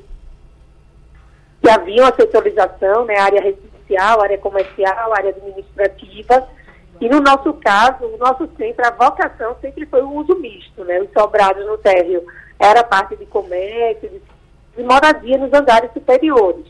[1.62, 6.48] que havia uma setorização, né, área residencial, área comercial, área administrativa,
[7.02, 11.02] e no nosso caso, o nosso centro, a vocação sempre foi o uso misto, né,
[11.02, 12.24] os sobrados no térreo
[12.60, 14.22] era parte de comércio, de,
[14.76, 16.66] de moradia nos andares superiores.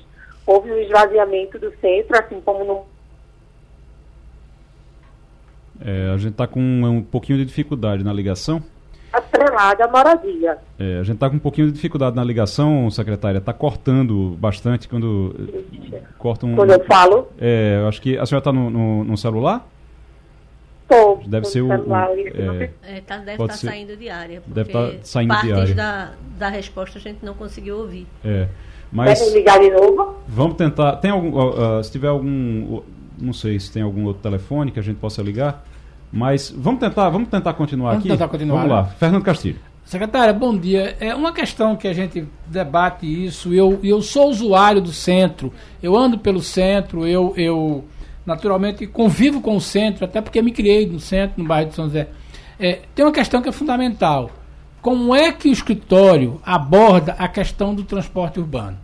[0.51, 2.85] Houve um esvaziamento do centro, assim como no
[5.85, 8.61] é, a gente está com um pouquinho de dificuldade na ligação
[9.13, 10.57] atrelada à moradia.
[10.77, 13.39] É, a gente está com um pouquinho de dificuldade na ligação, secretária.
[13.39, 15.35] Está cortando bastante quando
[16.17, 16.55] corta um.
[16.55, 17.27] Quando eu falo?
[17.39, 19.67] É, eu acho que a senhora está no, no, no, celular?
[20.83, 21.23] Estou.
[21.27, 21.67] Deve ser o.
[21.67, 24.43] Celular, o é, é, tá, deve estar tá saindo de área.
[24.47, 25.75] Deve estar tá saindo de área.
[25.75, 28.07] Da, da resposta a gente não conseguiu ouvir.
[28.23, 28.47] É.
[28.91, 29.33] Mas.
[29.33, 30.15] Ligar de novo?
[30.27, 30.97] Vamos tentar.
[30.97, 31.37] Tem algum.
[31.37, 32.81] Uh, se tiver algum.
[33.17, 35.63] Não sei se tem algum outro telefone que a gente possa ligar.
[36.11, 38.09] Mas vamos tentar, vamos tentar continuar vamos aqui.
[38.09, 38.83] Tentar continuar, vamos lá.
[38.83, 38.89] Né?
[38.97, 39.59] Fernando Castilho.
[39.85, 40.95] Secretária, bom dia.
[40.99, 43.53] É uma questão que a gente debate isso.
[43.53, 47.83] Eu, eu sou usuário do centro, eu ando pelo centro, eu, eu
[48.25, 51.85] naturalmente convivo com o centro, até porque me criei no centro, no bairro de São
[51.85, 52.07] José.
[52.59, 54.29] É, tem uma questão que é fundamental.
[54.81, 58.77] Como é que o escritório aborda a questão do transporte urbano?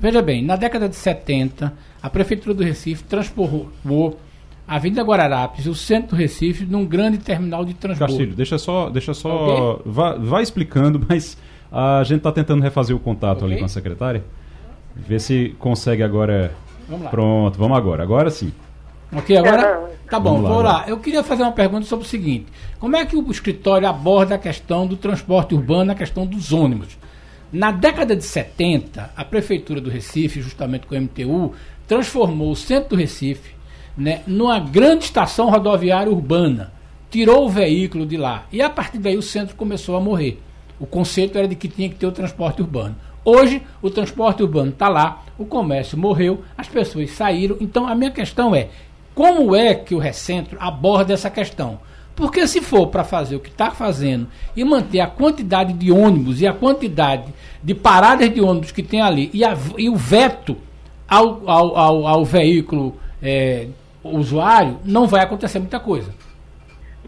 [0.00, 4.18] Veja bem, na década de 70, a Prefeitura do Recife transformou
[4.66, 8.10] a Avenida Guararapes e o centro do Recife num grande terminal de transporte.
[8.10, 9.82] Castilho, deixa só, deixa só, okay.
[9.92, 11.36] vá, vá, explicando, mas
[11.70, 13.52] a gente está tentando refazer o contato okay.
[13.52, 14.24] ali com a secretária,
[14.96, 16.52] ver se consegue agora.
[16.88, 17.10] Vamos lá.
[17.10, 18.52] Pronto, vamos agora, agora sim.
[19.16, 20.84] Ok, agora tá bom, vamos lá, vou lá.
[20.88, 22.46] Eu queria fazer uma pergunta sobre o seguinte:
[22.78, 26.98] como é que o escritório aborda a questão do transporte urbano, a questão dos ônibus?
[27.52, 31.52] Na década de 70, a prefeitura do Recife, justamente com o MTU,
[31.86, 33.54] transformou o centro do Recife
[33.96, 36.72] né, numa grande estação rodoviária urbana.
[37.10, 38.44] Tirou o veículo de lá.
[38.50, 40.40] E a partir daí o centro começou a morrer.
[40.80, 42.96] O conceito era de que tinha que ter o transporte urbano.
[43.24, 47.56] Hoje, o transporte urbano está lá, o comércio morreu, as pessoas saíram.
[47.60, 48.68] Então, a minha questão é:
[49.14, 51.78] como é que o Recentro aborda essa questão?
[52.16, 56.40] Porque se for para fazer o que está fazendo e manter a quantidade de ônibus
[56.40, 60.56] e a quantidade de paradas de ônibus que tem ali e, a, e o veto
[61.08, 63.66] ao, ao, ao, ao veículo é,
[64.02, 66.12] usuário, não vai acontecer muita coisa.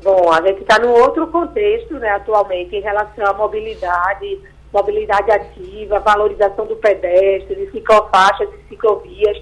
[0.03, 4.41] Bom, a gente está num outro contexto, né, atualmente, em relação à mobilidade,
[4.73, 9.39] mobilidade ativa, valorização do pedestre, de ciclofaixas e ciclovias.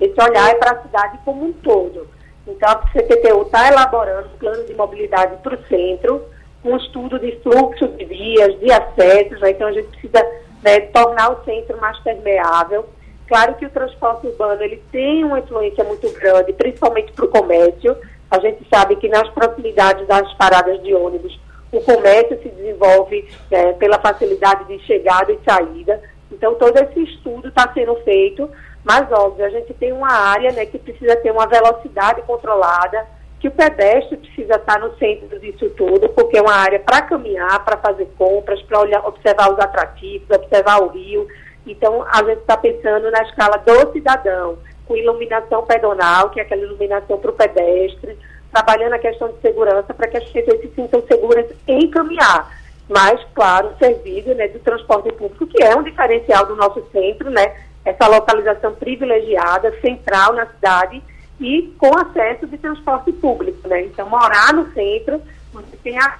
[0.00, 2.08] Esse olhar é para a cidade como um todo.
[2.46, 6.24] Então, a CTTU está elaborando um plano de mobilidade para o centro,
[6.64, 9.50] um estudo de fluxo de vias, de acessos, né?
[9.50, 10.26] então a gente precisa
[10.62, 12.86] né, tornar o centro mais permeável.
[13.26, 17.96] Claro que o transporte urbano ele tem uma influência muito grande, principalmente para o comércio.
[18.30, 21.38] A gente sabe que nas proximidades das paradas de ônibus,
[21.70, 26.00] o comércio se desenvolve né, pela facilidade de chegada e saída.
[26.32, 28.50] Então, todo esse estudo está sendo feito,
[28.88, 33.06] mas, óbvio, a gente tem uma área né, que precisa ter uma velocidade controlada,
[33.38, 37.62] que o pedestre precisa estar no centro disso tudo, porque é uma área para caminhar,
[37.66, 41.28] para fazer compras, para observar os atrativos, observar o rio.
[41.66, 46.62] Então, a gente está pensando na escala do cidadão, com iluminação pedonal, que é aquela
[46.62, 48.18] iluminação para o pedestre,
[48.50, 52.56] trabalhando a questão de segurança para que as pessoas se sintam seguras em caminhar.
[52.88, 57.67] Mas, claro, servido né, do transporte público, que é um diferencial do nosso centro, né?
[57.84, 61.02] Essa localização privilegiada, central na cidade
[61.40, 63.82] e com acesso de transporte público, né?
[63.82, 66.18] Então, morar no centro, você tem a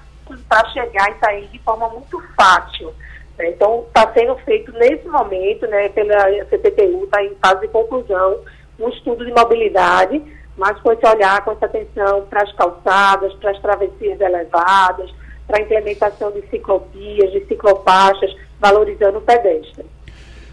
[0.48, 2.92] para chegar e sair de forma muito fácil.
[3.38, 3.50] Né?
[3.50, 8.40] Então, está sendo feito nesse momento, né, pela CPTU, está em fase de conclusão,
[8.78, 10.22] um estudo de mobilidade,
[10.56, 15.10] mas com esse olhar, com essa atenção para as calçadas, para as travessias elevadas,
[15.46, 19.86] para a implementação de ciclopias, de ciclofaixas, valorizando o pedestre.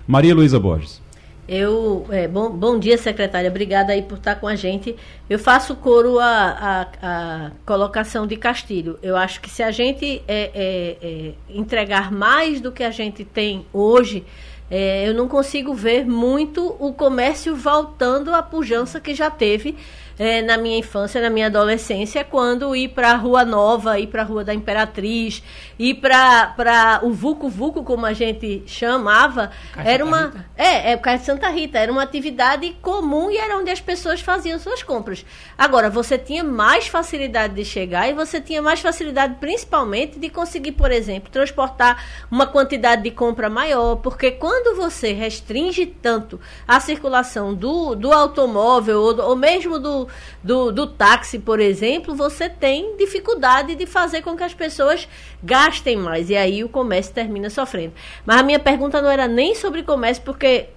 [0.08, 1.02] Maria Luísa Borges.
[1.48, 3.50] Eu, é, bom, bom dia, secretária.
[3.50, 4.96] Obrigada aí por estar com a gente.
[5.30, 8.98] Eu faço coro à, colocação de Castilho.
[9.02, 13.24] Eu acho que se a gente é, é, é, entregar mais do que a gente
[13.24, 14.24] tem hoje,
[14.72, 19.76] é, eu não consigo ver muito o comércio voltando à pujança que já teve
[20.18, 24.22] é, na minha infância, na minha adolescência, quando ir para a Rua Nova, ir para
[24.22, 25.44] a Rua da Imperatriz,
[25.78, 30.28] ir para o Vucu Vucu, como a gente chamava, Caixa era uma.
[30.28, 30.46] Rita.
[30.56, 33.82] É, é o Caixa de Santa Rita, era uma atividade comum e era onde as
[33.82, 35.26] pessoas faziam suas compras.
[35.58, 40.74] Agora, você tinha mais facilidade de chegar e você tinha mais facilidade, principalmente, de conseguir,
[40.74, 47.54] por exemplo, transportar uma quantidade de compra maior, porque quando você restringe tanto a circulação
[47.54, 50.05] do, do automóvel ou, ou mesmo do,
[50.44, 55.08] do, do, táxi, por exemplo, você tem dificuldade de fazer com que as pessoas
[55.44, 56.30] gastem mais.
[56.30, 57.94] E aí o comércio termina sofrendo.
[58.26, 60.68] Mas a minha pergunta não era nem sobre comércio, porque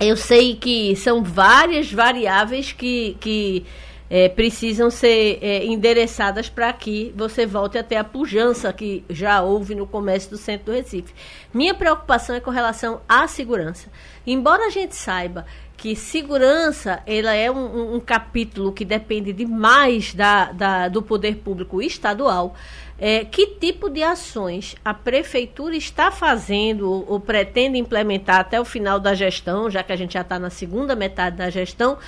[0.00, 3.16] eu sei que são várias variáveis que.
[3.20, 3.66] que
[4.10, 9.42] é, precisam ser é, endereçadas para que você volte a ter a pujança que já
[9.42, 11.14] houve no comércio do centro do Recife.
[11.52, 13.88] Minha preocupação é com relação à segurança.
[14.26, 15.46] Embora a gente saiba
[15.84, 21.82] que segurança ela é um, um, capítulo que depende demais da, da, do poder público
[21.82, 22.54] estadual.
[22.98, 28.64] É, que tipo de ações a prefeitura está fazendo ou, ou pretende implementar até o
[28.64, 31.98] final da gestão, já que a gente já está na segunda metade da gestão,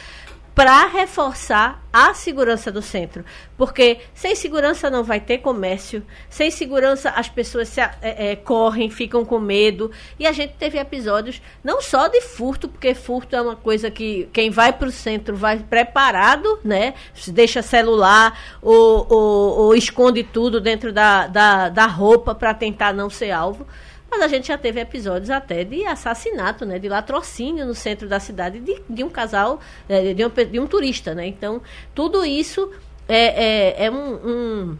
[0.56, 3.22] para reforçar a segurança do centro.
[3.58, 8.88] Porque sem segurança não vai ter comércio, sem segurança as pessoas se, é, é, correm,
[8.88, 9.90] ficam com medo.
[10.18, 14.30] E a gente teve episódios não só de furto, porque furto é uma coisa que
[14.32, 16.94] quem vai para o centro vai preparado, né?
[17.28, 23.10] Deixa celular ou, ou, ou esconde tudo dentro da, da, da roupa para tentar não
[23.10, 23.66] ser alvo.
[24.10, 28.20] Mas a gente já teve episódios até de assassinato, né, de latrocínio no centro da
[28.20, 31.14] cidade de, de um casal, é, de um, de um turista.
[31.14, 31.26] Né?
[31.26, 31.60] Então,
[31.94, 32.70] tudo isso
[33.08, 34.78] é, é, é um, um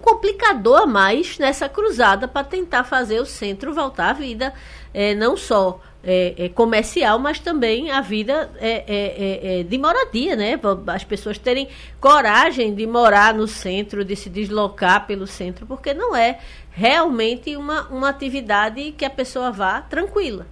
[0.00, 4.52] complicador a mais nessa cruzada para tentar fazer o centro voltar à vida,
[4.92, 10.34] é, não só é, é, comercial, mas também a vida é, é, é, de moradia,
[10.34, 10.58] né?
[10.86, 11.68] As pessoas terem
[12.00, 16.38] coragem de morar no centro, de se deslocar pelo centro, porque não é
[16.70, 20.46] realmente uma, uma atividade que a pessoa vá tranquila.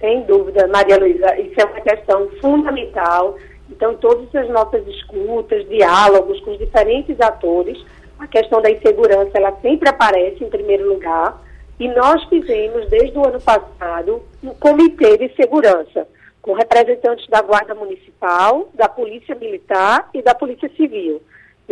[0.00, 3.36] Sem dúvida, Maria Luísa, isso é uma questão fundamental.
[3.70, 7.78] Então, todas as nossas escutas, diálogos com os diferentes atores,
[8.18, 11.40] a questão da insegurança, ela sempre aparece em primeiro lugar
[11.78, 16.06] e nós fizemos, desde o ano passado, um comitê de segurança,
[16.40, 21.20] com representantes da Guarda Municipal, da Polícia Militar e da Polícia Civil.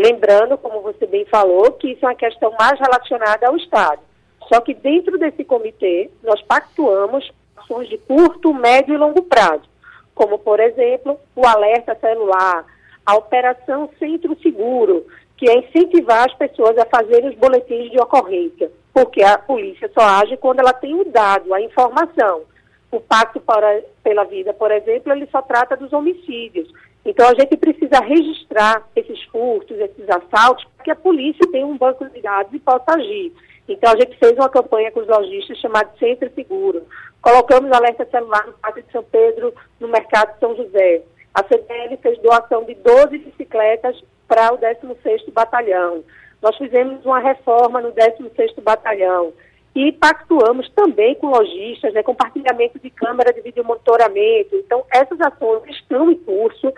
[0.01, 4.01] Lembrando, como você bem falou, que isso é uma questão mais relacionada ao Estado.
[4.49, 9.65] Só que dentro desse comitê, nós pactuamos ações de curto, médio e longo prazo,
[10.15, 12.65] como, por exemplo, o alerta celular,
[13.05, 15.05] a Operação Centro Seguro,
[15.37, 20.01] que é incentivar as pessoas a fazerem os boletins de ocorrência, porque a polícia só
[20.03, 22.45] age quando ela tem o dado, a informação.
[22.91, 26.73] O Pacto para, pela Vida, por exemplo, ele só trata dos homicídios.
[27.05, 31.79] Então a gente precisa registrar esses furtos, esses assaltos, para que a polícia tenha um
[31.79, 33.33] banco de dados e possa agir.
[33.69, 36.83] Então a gente fez uma campanha com os lojistas chamada Centro Seguro.
[37.23, 41.03] Colocamos alerta celular no Parque de São Pedro, no Mercado de São José.
[41.35, 46.03] A CBL fez doação de 12 bicicletas para o 16º Batalhão.
[46.43, 49.33] Nós fizemos uma reforma no 16º Batalhão
[49.75, 54.57] e pactuamos também com lojistas, né, compartilhamento de câmera de vídeo monitoramento.
[54.57, 56.73] Então, essas ações estão em curso.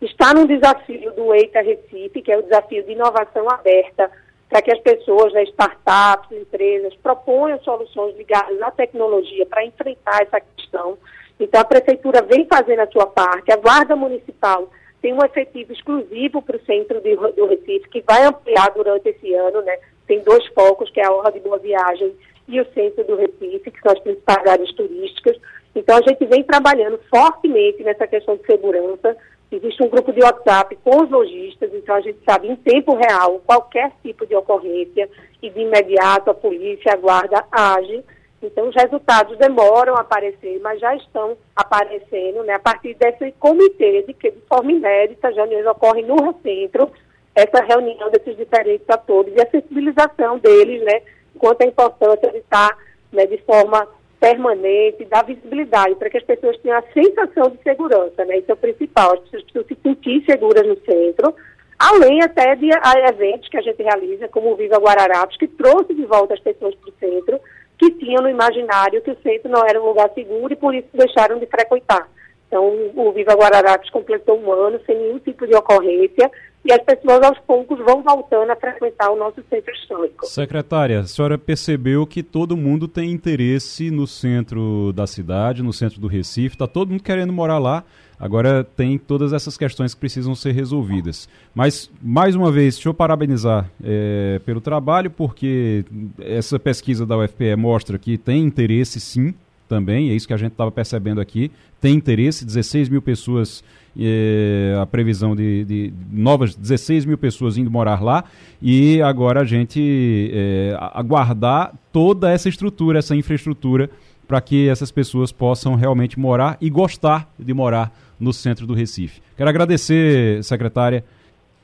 [0.00, 4.10] Está no desafio do EITA Recife, que é o desafio de inovação aberta,
[4.48, 10.40] para que as pessoas, né, startups, empresas, proponham soluções ligadas à tecnologia para enfrentar essa
[10.40, 10.96] questão.
[11.40, 14.70] Então, a Prefeitura vem fazendo a sua parte, a Guarda Municipal
[15.02, 19.34] tem um efetivo exclusivo para o centro de, do Recife, que vai ampliar durante esse
[19.34, 19.78] ano, né?
[20.06, 22.14] Tem dois focos, que é a Honra de Boa Viagem
[22.48, 25.36] e o centro do Recife, que são as principais áreas turísticas.
[25.74, 29.16] Então, a gente vem trabalhando fortemente nessa questão de segurança.
[29.50, 33.40] Existe um grupo de WhatsApp com os lojistas, então a gente sabe em tempo real
[33.46, 35.08] qualquer tipo de ocorrência
[35.40, 38.02] e de imediato a polícia, a guarda age
[38.42, 44.02] então, os resultados demoram a aparecer, mas já estão aparecendo né, a partir desse comitê,
[44.02, 46.90] de que de forma inédita, já ocorre no Recentro,
[47.34, 51.02] essa reunião desses diferentes atores e a sensibilização deles, né,
[51.36, 52.76] quanto à importância de estar
[53.12, 53.86] né, de forma
[54.18, 58.38] permanente, dar visibilidade para que as pessoas tenham a sensação de segurança, né?
[58.38, 61.34] Isso é o principal, as pessoas precisam se sentir seguras no centro,
[61.78, 62.70] além até de
[63.08, 66.74] eventos que a gente realiza, como o Viva Guararapes, que trouxe de volta as pessoas
[66.74, 67.40] para o centro,
[67.78, 70.88] que tinham no imaginário que o centro não era um lugar seguro e por isso
[70.94, 72.08] deixaram de frequentar.
[72.46, 76.30] Então, o Viva Guararapes completou um ano sem nenhum tipo de ocorrência
[76.64, 80.26] e as pessoas aos poucos vão voltando a frequentar o nosso centro histórico.
[80.26, 86.00] Secretária, a senhora percebeu que todo mundo tem interesse no centro da cidade, no centro
[86.00, 87.84] do Recife, está todo mundo querendo morar lá.
[88.18, 91.28] Agora tem todas essas questões que precisam ser resolvidas.
[91.54, 95.84] Mas, mais uma vez, deixa eu parabenizar é, pelo trabalho, porque
[96.18, 99.34] essa pesquisa da UFPE mostra que tem interesse sim,
[99.68, 101.50] também, é isso que a gente estava percebendo aqui.
[101.80, 103.62] Tem interesse, 16 mil pessoas
[103.98, 108.24] é, a previsão de, de, novas 16 mil pessoas indo morar lá
[108.60, 113.88] e agora a gente é, aguardar toda essa estrutura, essa infraestrutura
[114.28, 119.22] para que essas pessoas possam realmente morar e gostar de morar no centro do Recife.
[119.36, 121.04] Quero agradecer, secretária.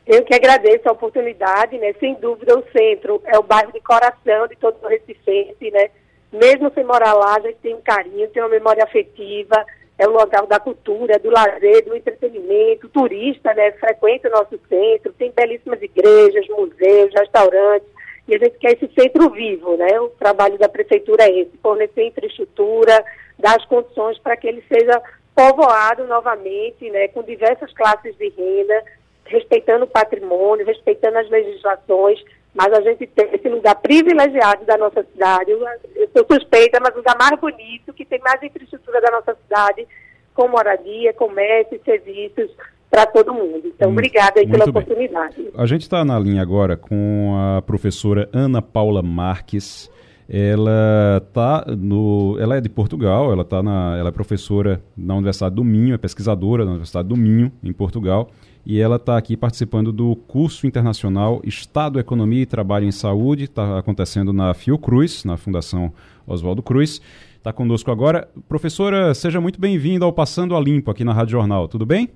[0.06, 1.92] Eu que agradeço a oportunidade, né?
[1.98, 5.90] Sem dúvida o centro é o bairro de coração de todo o Recife, né?
[6.32, 9.66] Mesmo sem morar lá, a gente tem um carinho, tem uma memória afetiva,
[9.98, 15.12] é um local da cultura, do lazer, do entretenimento, turista, né, frequenta o nosso centro,
[15.12, 17.88] tem belíssimas igrejas, museus, restaurantes,
[18.26, 20.00] e a gente quer esse centro vivo, né?
[20.00, 23.04] O trabalho da prefeitura é esse, fornecer infraestrutura,
[23.38, 25.02] dar as condições para que ele seja
[25.34, 28.84] povoado novamente, né, com diversas classes de renda,
[29.24, 32.22] respeitando o patrimônio, respeitando as legislações,
[32.54, 35.50] mas a gente tem esse lugar privilegiado da nossa cidade.
[35.50, 35.60] Eu,
[35.96, 39.86] eu sou suspeita, mas o lugar mais bonito, que tem mais infraestrutura da nossa cidade,
[40.34, 42.50] com moradia, comércio e serviços
[42.90, 43.62] para todo mundo.
[43.64, 44.70] Então, hum, obrigada aí pela bem.
[44.70, 45.50] oportunidade.
[45.56, 49.90] A gente está na linha agora com a professora Ana Paula Marques.
[50.28, 55.54] Ela tá no, ela é de Portugal, ela tá na, ela é professora na Universidade
[55.54, 58.30] do Minho, é pesquisadora na Universidade do Minho, em Portugal
[58.64, 63.78] e ela está aqui participando do curso internacional Estado, Economia e Trabalho em Saúde, está
[63.78, 65.92] acontecendo na Fiocruz, na Fundação
[66.26, 67.00] Oswaldo Cruz.
[67.36, 68.28] Está conosco agora.
[68.48, 72.08] Professora, seja muito bem-vinda ao Passando a Limpo aqui na Rádio Jornal, tudo bem?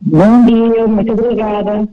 [0.00, 1.86] Bom dia, muito obrigada.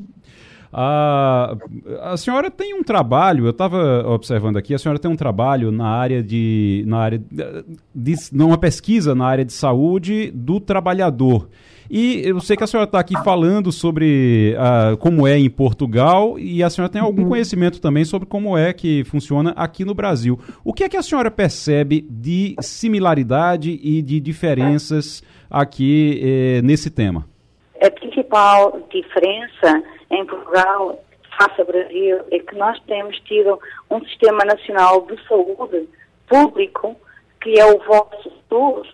[0.72, 1.56] A,
[2.02, 5.88] a senhora tem um trabalho, eu estava observando aqui, a senhora tem um trabalho na
[5.88, 11.50] área de, na área de, de, numa pesquisa na área de saúde do trabalhador.
[11.90, 16.38] E eu sei que a senhora está aqui falando sobre uh, como é em Portugal
[16.40, 17.30] e a senhora tem algum uhum.
[17.30, 20.40] conhecimento também sobre como é que funciona aqui no Brasil.
[20.64, 26.90] O que é que a senhora percebe de similaridade e de diferenças aqui eh, nesse
[26.90, 27.28] tema?
[27.82, 31.00] A principal diferença em Portugal
[31.38, 33.60] face ao Brasil é que nós temos tido
[33.92, 35.88] um sistema nacional de saúde
[36.28, 36.96] público
[37.42, 38.88] que é o vosso SUS,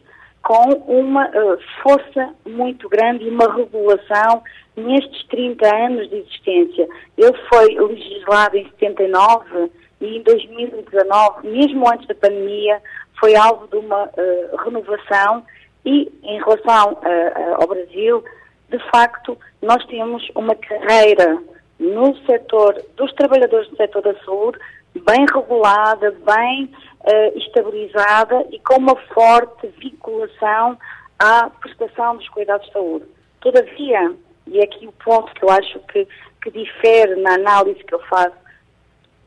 [0.43, 4.43] com uma uh, força muito grande e uma regulação
[4.75, 6.87] nestes 30 anos de existência.
[7.17, 12.81] Ele foi legislado em 79 e em 2019, mesmo antes da pandemia,
[13.19, 15.45] foi alvo de uma uh, renovação
[15.85, 18.23] e em relação uh, ao Brasil,
[18.69, 21.37] de facto, nós temos uma carreira
[21.79, 24.57] no setor dos trabalhadores do setor da saúde
[24.99, 30.77] bem regulada, bem uh, estabilizada e com uma forte vinculação
[31.19, 33.05] à prestação dos cuidados de saúde.
[33.39, 34.15] Todavia,
[34.47, 36.07] e é aqui o ponto que eu acho que,
[36.41, 38.35] que difere na análise que eu faço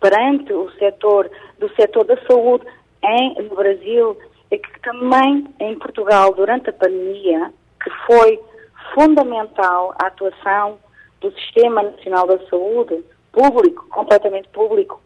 [0.00, 2.66] perante o setor do setor da saúde
[3.02, 4.18] em, no Brasil,
[4.50, 8.40] é que também em Portugal, durante a pandemia, que foi
[8.92, 10.78] fundamental a atuação
[11.20, 15.00] do Sistema Nacional da Saúde, público, completamente público,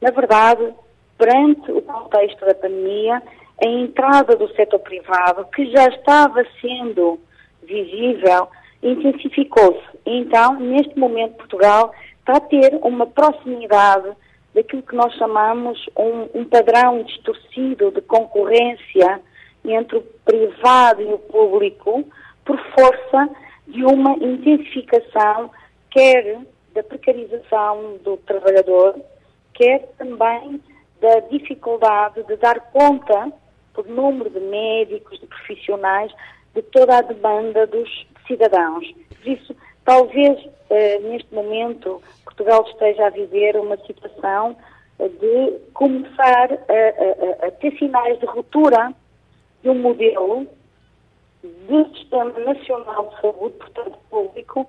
[0.00, 0.72] na verdade,
[1.16, 3.22] perante o contexto da pandemia,
[3.62, 7.18] a entrada do setor privado, que já estava sendo
[7.62, 8.48] visível,
[8.82, 9.98] intensificou-se.
[10.06, 14.10] Então, neste momento, Portugal está a ter uma proximidade
[14.54, 19.20] daquilo que nós chamamos um, um padrão distorcido de concorrência
[19.64, 22.04] entre o privado e o público,
[22.44, 23.28] por força
[23.66, 25.50] de uma intensificação,
[25.90, 26.38] quer
[26.74, 28.94] da precarização do trabalhador,
[29.58, 30.62] quer também
[31.00, 33.32] da dificuldade de dar conta,
[33.74, 36.12] por número de médicos, de profissionais,
[36.54, 38.90] de toda a demanda dos cidadãos.
[39.08, 40.38] Por isso, talvez
[40.70, 44.56] eh, neste momento Portugal esteja a viver uma situação
[44.98, 48.92] eh, de começar a, a, a, ter sinais de ruptura
[49.62, 50.46] de um modelo
[51.42, 54.68] de sistema nacional de saúde, portanto público,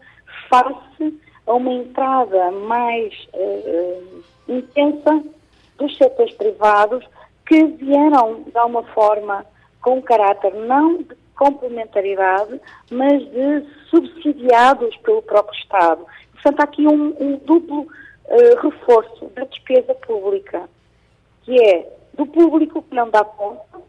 [0.50, 1.20] face
[1.50, 5.24] a uma entrada mais uh, intensa
[5.80, 7.04] dos setores privados
[7.48, 9.44] que vieram, de alguma forma,
[9.82, 16.06] com um caráter não de complementaridade, mas de subsidiados pelo próprio Estado.
[16.34, 20.70] Portanto, há aqui um, um duplo uh, reforço da despesa pública,
[21.42, 23.82] que é do público que não dá conta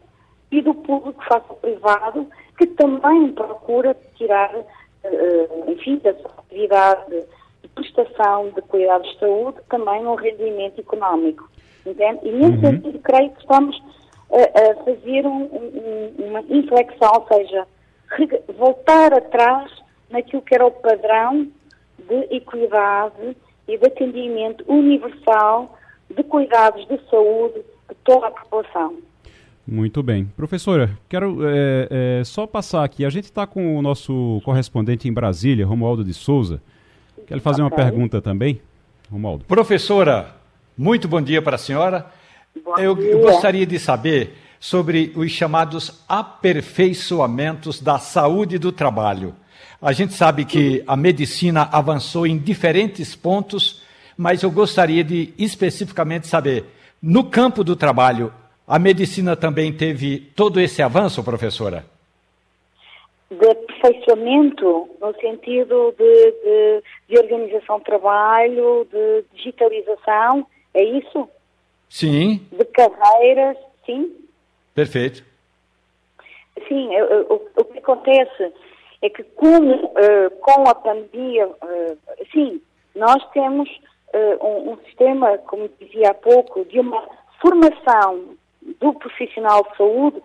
[0.51, 7.11] e do público face ao privado, que também procura tirar, uh, enfim, da sua atividade
[7.11, 7.40] de
[7.75, 11.49] prestação de cuidados de saúde, também um rendimento económico.
[11.85, 12.19] Entende?
[12.23, 12.61] E nesse uhum.
[12.61, 13.81] sentido, creio que estamos
[14.31, 17.67] a, a fazer um, um, uma inflexão, ou seja,
[18.57, 19.71] voltar atrás
[20.09, 21.47] naquilo que era o padrão
[22.07, 23.35] de equidade
[23.67, 25.77] e de atendimento universal
[26.09, 28.97] de cuidados de saúde de toda a população.
[29.65, 30.25] Muito bem.
[30.35, 33.05] Professora, quero é, é, só passar aqui.
[33.05, 36.61] A gente está com o nosso correspondente em Brasília, Romualdo de Souza.
[37.31, 38.59] Quer fazer uma pergunta também,
[39.09, 39.45] Romualdo?
[39.45, 40.35] Professora,
[40.77, 42.05] muito bom dia para a senhora.
[42.77, 49.33] Eu, eu gostaria de saber sobre os chamados aperfeiçoamentos da saúde do trabalho.
[49.81, 53.81] A gente sabe que a medicina avançou em diferentes pontos,
[54.17, 56.65] mas eu gostaria de especificamente saber,
[57.01, 58.33] no campo do trabalho,
[58.67, 61.85] a medicina também teve todo esse avanço, professora?
[63.31, 71.29] De aperfeiçoamento, no sentido de, de, de organização de trabalho, de digitalização, é isso?
[71.89, 72.45] Sim.
[72.51, 74.13] De carreiras, sim.
[74.75, 75.23] Perfeito.
[76.67, 78.53] Sim, o, o, o que acontece
[79.01, 81.97] é que com, uh, com a pandemia, uh,
[82.31, 82.61] sim,
[82.95, 83.69] nós temos
[84.13, 87.01] uh, um, um, sistema, como dizia há pouco, de uma
[87.41, 88.35] formação
[88.79, 90.21] do profissional de saúde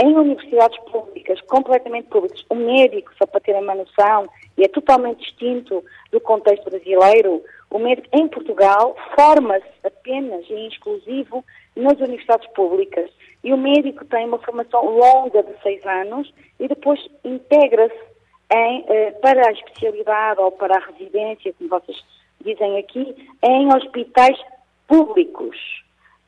[0.00, 2.44] em universidades públicas, completamente públicas.
[2.48, 4.26] O médico, só para ter uma noção,
[4.56, 10.68] e é totalmente distinto do contexto brasileiro, o médico em Portugal forma-se apenas e em
[10.68, 11.44] exclusivo
[11.76, 13.10] nas universidades públicas.
[13.42, 18.08] E o médico tem uma formação longa de seis anos e depois integra-se
[18.50, 22.02] eh, para a especialidade ou para a residência, como vocês
[22.40, 24.38] dizem aqui, em hospitais
[24.86, 25.56] públicos,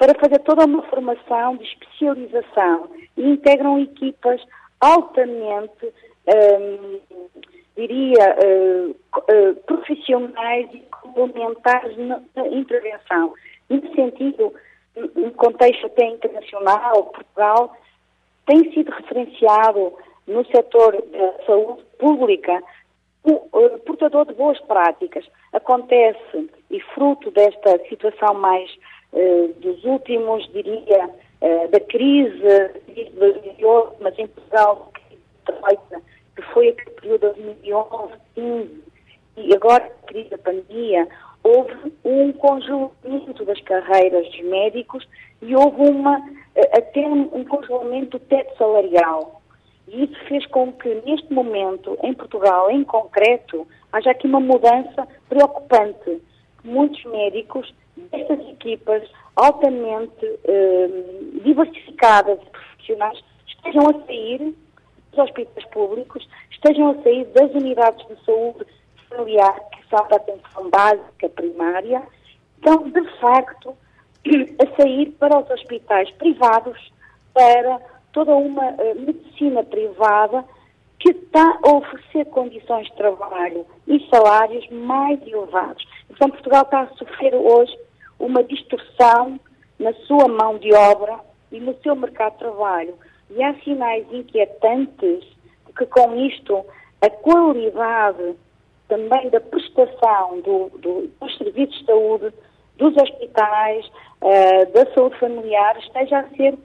[0.01, 2.88] para fazer toda uma formação de especialização
[3.18, 4.40] e integram equipas
[4.80, 5.92] altamente
[6.26, 7.01] ehm,
[7.76, 12.18] diria, uh, uh, profissionais e complementares na,
[12.51, 13.34] intervenção.
[13.68, 14.55] Nesse sentido,
[14.96, 17.76] no contexto até internacional, Portugal
[18.46, 19.92] tem sido referenciado
[20.26, 22.62] no setor da saúde pública
[23.84, 25.26] portador de boas práticas.
[25.53, 28.70] Acontece, e fruto desta situação mais
[29.61, 31.11] dos últimos, diria,
[31.70, 32.38] da crise
[32.88, 34.92] de 2008, mas em Portugal,
[36.36, 38.90] que foi aquele período de 2011, 15
[39.36, 41.08] e agora a crise da pandemia,
[41.42, 45.06] houve um congelamento das carreiras dos médicos
[45.40, 46.18] e houve uma,
[46.54, 49.40] eh, até um congelamento do teto salarial.
[49.88, 55.08] E isso fez com que, neste momento, em Portugal, em concreto, haja aqui uma mudança
[55.28, 56.22] preocupante.
[56.62, 57.72] Muitos médicos
[58.11, 60.88] destas equipas altamente eh,
[61.44, 64.55] diversificadas e profissionais estejam a sair
[65.11, 66.26] dos hospitais públicos
[66.61, 68.66] estejam a sair das unidades de saúde
[69.09, 72.03] familiar, que são da atenção básica primária,
[72.57, 73.74] estão, de facto,
[74.59, 76.92] a sair para os hospitais privados,
[77.32, 77.80] para
[78.12, 80.44] toda uma uh, medicina privada
[80.98, 85.82] que está a oferecer condições de trabalho e salários mais elevados.
[86.11, 87.74] Então, Portugal está a sofrer hoje
[88.20, 89.40] uma distorção
[89.78, 91.18] na sua mão de obra
[91.50, 92.94] e no seu mercado de trabalho.
[93.30, 95.24] E há sinais inquietantes
[95.76, 96.64] que com isto
[97.00, 98.36] a qualidade
[98.88, 102.32] também da prestação do, do, dos serviços de saúde,
[102.76, 106.58] dos hospitais, uh, da saúde familiar, esteja a ser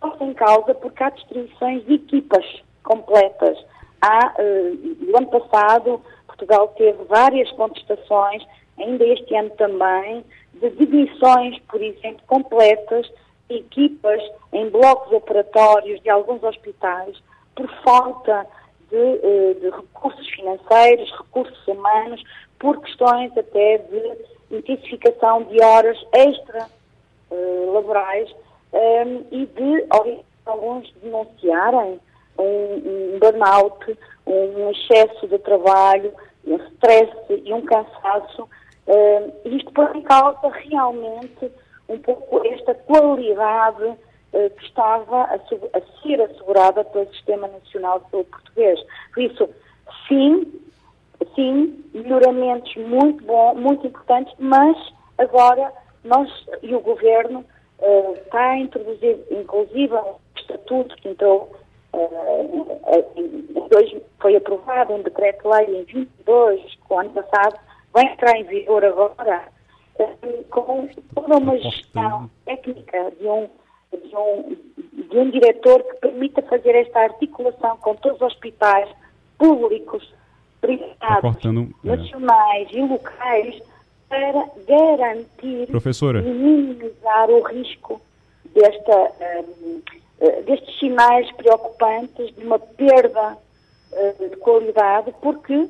[0.00, 2.44] posta em causa porque há distribuições de equipas
[2.84, 3.58] completas.
[4.00, 8.44] Há, uh, no ano passado, Portugal teve várias contestações,
[8.78, 10.24] ainda este ano também,
[10.70, 13.10] de demissões, por exemplo, completas
[13.48, 17.16] equipas em blocos operatórios de alguns hospitais
[17.54, 18.46] por falta
[18.90, 22.22] de, eh, de, recursos financeiros, recursos humanos,
[22.58, 26.68] por questões até de intensificação de horas extra
[27.30, 28.30] uh, laborais
[28.72, 29.86] um, ehm, e de
[30.46, 31.98] alguns denunciarem
[32.38, 36.12] um, um burnout, um excesso de trabalho,
[36.46, 38.48] um stress e um cansaço.
[38.86, 41.50] Uh, isto põe em causa realmente
[41.88, 48.10] um pouco esta qualidade uh, que estava a, a, ser assegurada pelo Sistema Nacional de
[48.10, 48.80] Saúde Português.
[49.14, 49.48] Por isso,
[50.08, 50.60] sim,
[51.34, 54.76] sim, melhoramentos muito bons, muito importantes, mas
[55.18, 55.72] agora
[56.04, 56.28] nós
[56.62, 57.44] e o Governo
[57.78, 61.52] uh, está a introduzir, inclusive, o estatuto que entrou
[61.92, 67.58] uh, em, dois, foi aprovado um decreto-lei em 22, o ano passado,
[67.92, 69.48] vai entrar em vigor agora,
[69.98, 73.48] uh, com toda uma gestão técnica de um,
[73.92, 74.56] de, um,
[75.10, 78.88] de um diretor que permita fazer esta articulação com todos os hospitais
[79.38, 80.12] públicos,
[80.60, 81.86] privados, é.
[81.86, 83.62] nacionais e locais,
[84.12, 86.20] para garantir Professora.
[86.20, 87.98] e minimizar o risco
[88.54, 89.10] desta,
[89.62, 89.80] um,
[90.20, 93.38] eh, destes sinais preocupantes de uma perda
[93.92, 95.66] uh, de qualidade, porque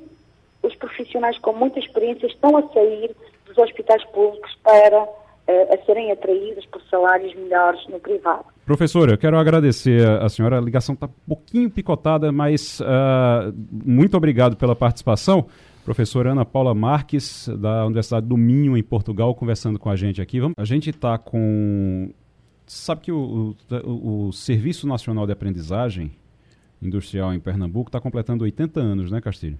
[0.62, 3.14] os profissionais com muita experiência estão a sair
[3.46, 8.44] dos hospitais públicos para uh, a serem atraídos por salários melhores no privado.
[8.64, 10.58] Professora, eu quero agradecer a senhora.
[10.58, 15.46] A ligação está um pouquinho picotada, mas uh, muito obrigado pela participação.
[15.84, 20.38] Professora Ana Paula Marques, da Universidade do Minho, em Portugal, conversando com a gente aqui.
[20.38, 22.10] Vamos, a gente está com.
[22.66, 26.12] Sabe que o, o, o, Serviço Nacional de Aprendizagem
[26.80, 29.58] Industrial em Pernambuco está completando 80 anos, né, Castilho?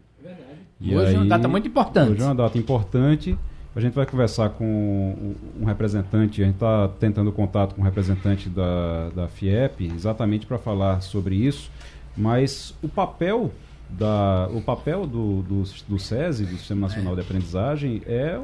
[0.83, 0.93] É.
[0.93, 2.13] E hoje aí, é uma data muito importante.
[2.13, 3.39] Hoje é uma data importante.
[3.75, 8.51] A gente vai conversar com um representante, a gente está tentando contato com um representante
[8.51, 11.71] da, da FIEP, exatamente para falar sobre isso.
[12.15, 13.51] Mas o papel
[13.89, 18.39] da, o papel do, do, do SESI, do Sistema Nacional de Aprendizagem, é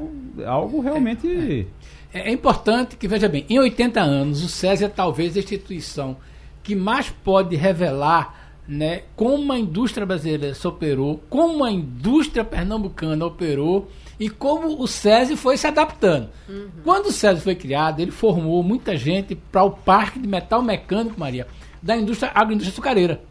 [0.45, 1.67] algo realmente.
[2.13, 5.39] É, é, é, importante que, veja bem, em 80 anos, o SESI é talvez a
[5.39, 6.17] instituição
[6.63, 8.38] que mais pode revelar
[8.69, 13.89] né, como a indústria brasileira se operou, como a indústria pernambucana operou
[14.19, 16.29] e como o SESI foi se adaptando.
[16.47, 16.69] Uhum.
[16.83, 21.19] Quando o SESI foi criado, ele formou muita gente para o parque de metal mecânico,
[21.19, 21.47] Maria,
[21.81, 23.21] da indústria agroindústria açucareira.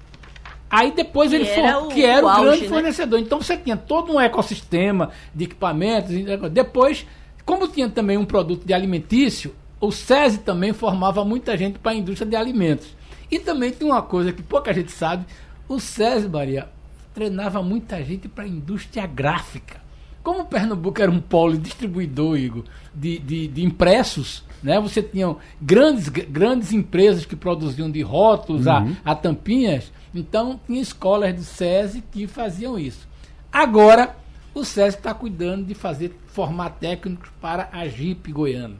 [0.68, 2.68] Aí depois que ele foi, o, que era o, o grande né?
[2.68, 3.20] fornecedor.
[3.20, 6.11] Então você tinha todo um ecossistema de equipamentos.
[6.51, 7.07] Depois,
[7.45, 11.95] como tinha também um produto de alimentício, o SESI também formava muita gente para a
[11.95, 12.97] indústria de alimentos.
[13.31, 15.24] E também tem uma coisa que pouca gente sabe:
[15.68, 16.68] o SESI, Maria,
[17.14, 19.81] treinava muita gente para a indústria gráfica.
[20.22, 22.64] Como o Pernambuco era um polo distribuidor, Igor,
[22.95, 24.79] de, de, de impressos, né?
[24.81, 28.97] Você tinha grandes, grandes empresas que produziam de rótulos uhum.
[29.05, 29.93] a, a tampinhas.
[30.14, 33.09] Então, tinha escolas do SESI que faziam isso.
[33.53, 34.16] Agora,
[34.55, 38.76] o SESI está cuidando de fazer formar técnicos para a JIP goiana.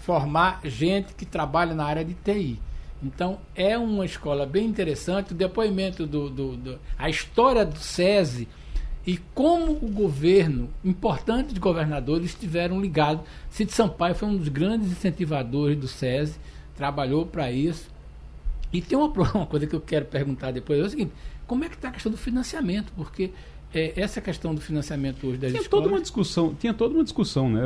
[0.00, 2.60] Formar gente que trabalha na área de TI.
[3.02, 5.32] Então, é uma escola bem interessante.
[5.32, 8.48] O depoimento do, do, do a história do SESI
[9.06, 13.24] e como o governo, importantes governadores, estiveram ligados.
[13.48, 16.38] Cid Sampaio foi um dos grandes incentivadores do SESI,
[16.74, 17.88] trabalhou para isso.
[18.72, 21.12] E tem uma, uma, coisa que eu quero perguntar depois, é o seguinte,
[21.46, 22.92] como é que está a questão do financiamento?
[22.96, 23.30] Porque
[23.76, 25.84] é, essa questão do financiamento hoje das tinha escolas...
[25.84, 27.60] Toda uma discussão, tinha toda uma discussão né,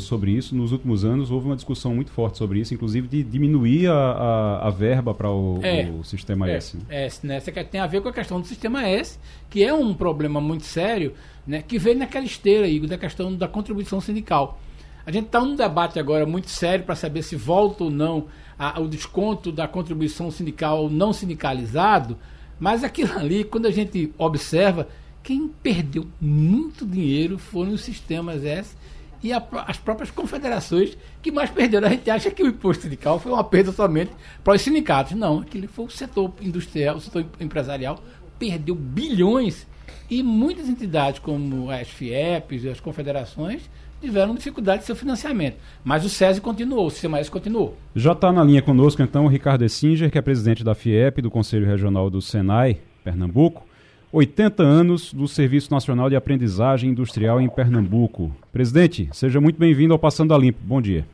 [0.00, 0.56] sobre isso.
[0.56, 4.68] Nos últimos anos houve uma discussão muito forte sobre isso, inclusive de diminuir a, a,
[4.68, 6.76] a verba para o, é, o, Sistema é, S.
[6.76, 6.82] Né?
[6.90, 10.40] É, né, tem a ver com a questão do Sistema S, que é um problema
[10.40, 11.14] muito sério,
[11.46, 14.58] né, que veio naquela esteira, Igor, da questão da contribuição sindical.
[15.04, 18.26] A gente está num debate agora muito sério para saber se volta ou não
[18.58, 22.16] a, o desconto da contribuição sindical não sindicalizado,
[22.58, 24.86] mas aquilo ali, quando a gente observa,
[25.22, 28.76] quem perdeu muito dinheiro foram os sistemas S
[29.22, 31.86] e a, as próprias confederações que mais perderam.
[31.86, 34.10] A gente acha que o imposto sindical foi uma perda somente
[34.42, 35.12] para os sindicatos.
[35.12, 38.02] Não, aquele foi o setor industrial, o setor empresarial,
[38.38, 39.66] perdeu bilhões
[40.10, 43.70] e muitas entidades como as FIEPs e as confederações
[44.00, 45.56] tiveram dificuldade de seu financiamento.
[45.84, 47.78] Mas o SESI continuou, o Sistema S continuou.
[47.94, 51.30] Já está na linha conosco, então, o Ricardo Essinger, que é presidente da FIEP, do
[51.30, 53.64] Conselho Regional do Senai, Pernambuco.
[54.12, 58.30] 80 anos do Serviço Nacional de Aprendizagem Industrial em Pernambuco.
[58.52, 60.58] Presidente, seja muito bem-vindo ao Passando a Limpo.
[60.62, 61.06] Bom dia.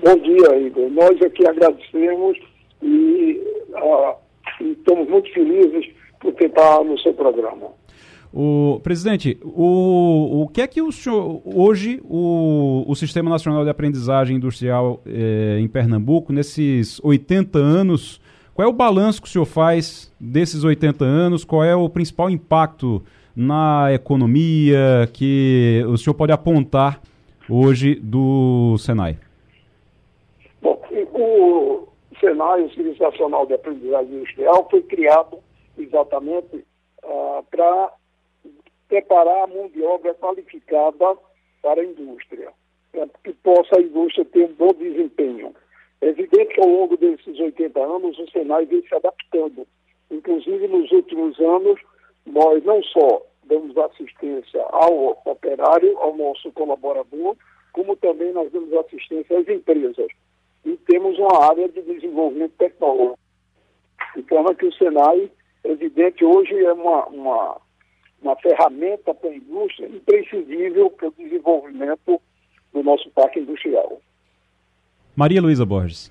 [0.00, 0.88] Bom dia, Igor.
[0.90, 2.38] Nós aqui agradecemos
[2.80, 4.14] e, uh,
[4.60, 7.66] e estamos muito felizes por tentar no seu programa.
[8.32, 13.70] O presidente, o, o que é que o senhor hoje o, o Sistema Nacional de
[13.70, 18.21] Aprendizagem Industrial eh, em Pernambuco nesses 80 anos,
[18.54, 21.44] qual é o balanço que o senhor faz desses 80 anos?
[21.44, 23.02] Qual é o principal impacto
[23.34, 27.00] na economia que o senhor pode apontar
[27.48, 29.18] hoje do Senai?
[30.60, 30.80] Bom,
[31.14, 31.88] o
[32.20, 35.38] Senai, o Serviço Nacional de Aprendizagem Industrial, foi criado
[35.78, 36.56] exatamente
[37.02, 37.92] uh, para
[38.86, 41.16] preparar a mão de obra qualificada
[41.62, 42.50] para a indústria,
[42.92, 45.54] para que possa a indústria ter um bom desempenho.
[46.02, 49.64] É evidente que ao longo desses 80 anos o Senai vem se adaptando.
[50.10, 51.80] Inclusive, nos últimos anos,
[52.26, 57.36] nós não só damos assistência ao operário, ao nosso colaborador,
[57.72, 60.08] como também nós damos assistência às empresas.
[60.64, 63.18] E temos uma área de desenvolvimento tecnológico.
[64.16, 65.30] De forma que o Senai,
[65.62, 67.60] evidente, hoje é uma, uma,
[68.20, 72.20] uma ferramenta para a indústria imprescindível para o desenvolvimento
[72.72, 74.00] do nosso parque industrial.
[75.14, 76.10] Maria Luísa Borges.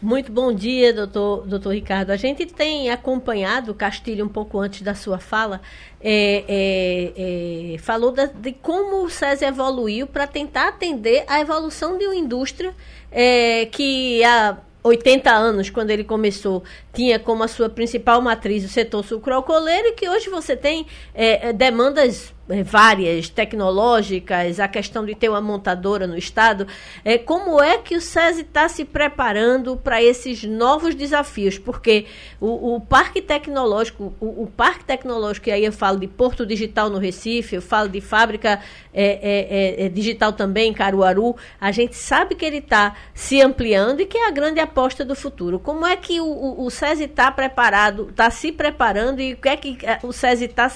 [0.00, 2.10] Muito bom dia, doutor, doutor Ricardo.
[2.10, 5.60] A gente tem acompanhado, Castilho, um pouco antes da sua fala,
[6.00, 11.98] é, é, é, falou da, de como o SES evoluiu para tentar atender a evolução
[11.98, 12.72] de uma indústria
[13.10, 16.62] é, que há 80 anos, quando ele começou,
[16.92, 21.52] tinha como a sua principal matriz o setor sucroalcooleiro e que hoje você tem é,
[21.52, 26.66] demandas é, várias tecnológicas, a questão de ter uma montadora no estado.
[27.04, 31.58] É, como é que o SESI está se preparando para esses novos desafios?
[31.58, 32.06] Porque
[32.40, 36.88] o, o parque tecnológico, o, o, parque tecnológico, e aí eu falo de Porto Digital
[36.88, 38.60] no Recife, eu falo de fábrica
[38.94, 44.00] é, é, é, digital também em Caruaru, a gente sabe que ele está se ampliando
[44.00, 45.58] e que é a grande aposta do futuro.
[45.58, 49.48] Como é que o, o, o SESI está preparado, está se preparando e o que
[49.48, 50.70] é que o SESI está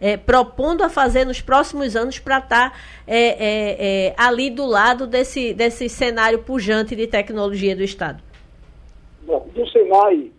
[0.00, 4.66] é, propondo a fazer nos próximos anos para estar tá, é, é, é, ali do
[4.66, 8.22] lado desse, desse cenário pujante de tecnologia do Estado?
[9.22, 10.30] Bom, do Senai,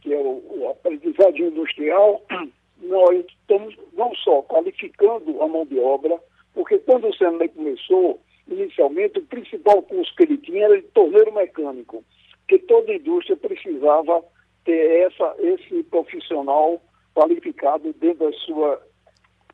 [0.00, 2.22] que é o, o aprendizagem industrial,
[2.82, 6.18] nós estamos não só qualificando a mão de obra,
[6.54, 11.32] porque quando o Senai começou, inicialmente, o principal curso que ele tinha era de torneiro
[11.32, 12.04] mecânico,
[12.48, 14.22] que toda indústria precisava
[14.64, 16.80] ter essa, esse profissional
[17.14, 18.82] qualificado dentro da sua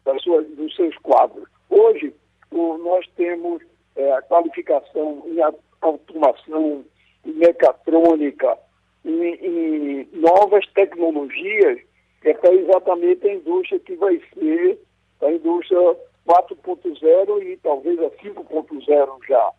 [0.09, 1.47] das suas, dos seus quadros.
[1.69, 2.15] Hoje,
[2.51, 3.63] o, nós temos
[3.95, 5.39] é, a qualificação em
[5.83, 6.85] automação,
[7.27, 8.59] em mecatrônica,
[9.05, 11.79] em, em novas tecnologias,
[12.23, 14.79] que é exatamente a indústria que vai ser
[15.21, 15.79] a indústria
[16.27, 19.53] 4.0 e talvez a 5.0 já.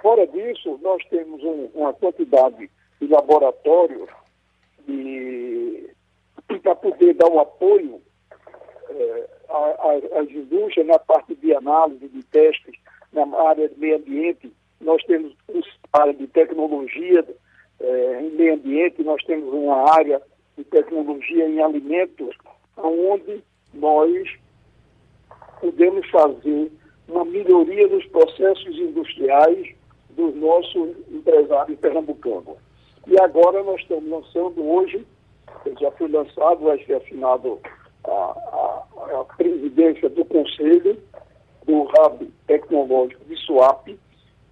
[0.00, 2.70] Fora disso, nós temos um, uma quantidade
[3.00, 4.08] de laboratórios
[6.62, 8.00] para poder dar um apoio
[10.12, 12.74] as indústrias na parte de análise, de testes,
[13.12, 17.24] na área de meio ambiente, nós temos uma área de tecnologia
[17.80, 20.20] é, em meio ambiente, nós temos uma área
[20.56, 22.36] de tecnologia em alimentos,
[22.76, 23.42] onde
[23.74, 24.28] nós
[25.60, 26.70] podemos fazer
[27.08, 29.74] uma melhoria dos processos industriais
[30.10, 32.56] dos nossos empresários pernambucanos.
[33.06, 35.06] E agora nós estamos lançando hoje,
[35.80, 37.60] já foi lançado, vai ser assinado
[38.04, 38.10] a,
[39.12, 41.00] a, presidência do Conselho
[41.64, 43.98] do Hub Tecnológico de Suap,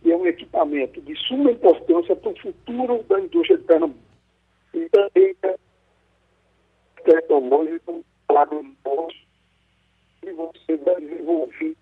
[0.03, 4.01] que é um equipamento de suma importância para o futuro da indústria de Pernambuco.
[4.75, 5.57] E também é
[7.05, 9.09] tecnológico para o
[10.21, 11.77] que você vai desenvolver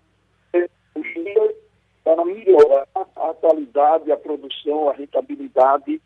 [0.51, 1.55] tecnologia
[2.03, 6.01] para melhorar a qualidade, a produção, a rentabilidade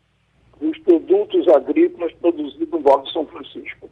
[0.60, 3.90] dos produtos agrícolas produzidos no Vale de São Francisco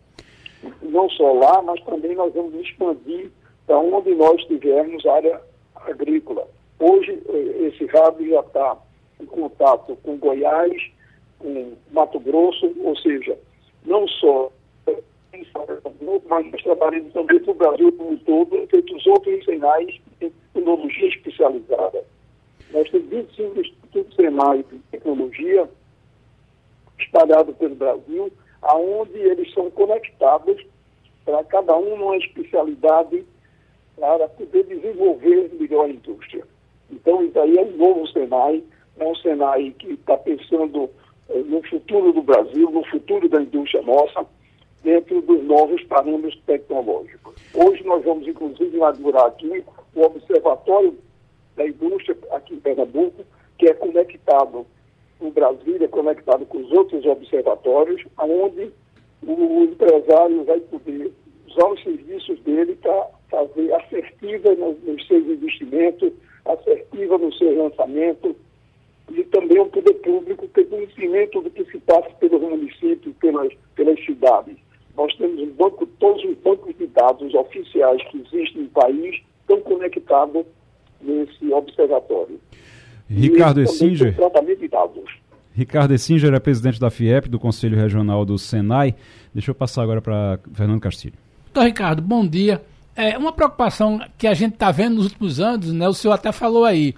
[0.82, 3.30] não só lá, mas também nós vamos expandir
[3.66, 5.40] para onde nós tivermos área
[5.74, 6.46] agrícola.
[6.78, 8.76] Hoje, eh, esse RAB já está
[9.20, 10.76] em contato com Goiás,
[11.38, 13.38] com Mato Grosso, ou seja,
[13.84, 14.50] não só
[16.28, 20.30] mas nós trabalhamos também para o Brasil como um todo, feito os outros senais em
[20.52, 22.04] tecnologia especializada.
[22.72, 25.68] Nós temos 25 institutos senais de tecnologia
[26.98, 28.32] espalhados pelo Brasil,
[28.62, 30.64] aonde eles são conectados
[31.24, 33.24] para cada um uma especialidade
[33.96, 36.44] para poder desenvolver melhor a indústria.
[36.90, 38.62] Então, isso aí é um novo Senai,
[38.98, 40.88] é um Senai que está pensando
[41.28, 44.26] eh, no futuro do Brasil, no futuro da indústria nossa,
[44.82, 47.34] dentro dos novos parâmetros tecnológicos.
[47.54, 50.96] Hoje nós vamos, inclusive, inaugurar aqui o Observatório
[51.56, 53.24] da Indústria aqui em Pernambuco,
[53.58, 54.66] que é conectado
[55.20, 58.70] o Brasília, conectado com os outros observatórios, onde
[59.22, 61.12] o empresário vai poder
[61.48, 66.12] usar os serviços dele para fazer assertiva nos, nos seus investimentos,
[66.44, 68.36] assertiva no seu lançamento,
[69.10, 74.04] e também o poder público ter conhecimento do que se passa pelos municípios, pelas, pelas
[74.04, 74.56] cidades.
[74.96, 79.60] Nós temos um banco, todos os bancos de dados oficiais que existem no país estão
[79.60, 80.44] conectados
[81.00, 82.40] nesse observatório.
[83.08, 84.16] Ricardo Essinger.
[85.52, 88.94] Ricardo Essinger é presidente da FIEP, do Conselho Regional do Senai.
[89.32, 91.14] Deixa eu passar agora para Fernando Castilho.
[91.50, 92.62] Então, Ricardo, bom dia.
[92.94, 95.88] É uma preocupação que a gente está vendo nos últimos anos, né?
[95.88, 96.94] O senhor até falou aí.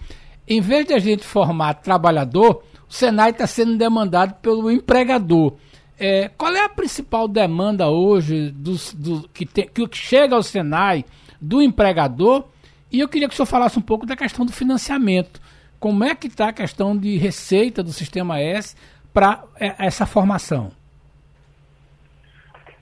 [0.47, 5.55] Em vez de a gente formar trabalhador, o Senai está sendo demandado pelo empregador.
[5.99, 11.05] É, qual é a principal demanda hoje dos, do, que, te, que chega ao Senai
[11.41, 12.45] do empregador.
[12.91, 15.41] E eu queria que o senhor falasse um pouco da questão do financiamento.
[15.81, 18.74] Como é que está a questão de receita do Sistema S
[19.14, 20.72] para é, essa formação?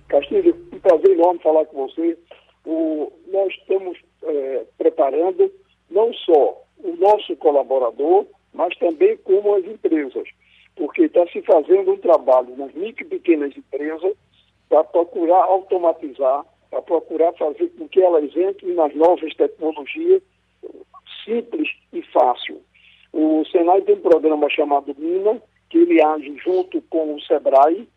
[0.08, 2.18] Castilho, um prazer enorme falar com você.
[2.64, 5.52] O, nós estamos é, preparando
[5.90, 10.26] não só o nosso colaborador, mas também como as empresas,
[10.74, 14.14] porque está se fazendo um trabalho nas micro e pequenas empresas
[14.68, 20.22] para procurar automatizar, para procurar fazer com que elas entrem nas novas tecnologias
[21.24, 22.60] simples e fácil.
[23.18, 25.40] O Senai tem um programa chamado Mina,
[25.70, 27.88] que ele age junto com o SEBRAE,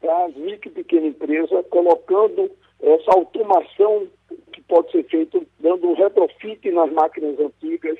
[0.00, 2.48] para as micro e pequena empresa, colocando
[2.80, 4.06] essa automação
[4.52, 7.98] que pode ser feita, dando um retrofit nas máquinas antigas,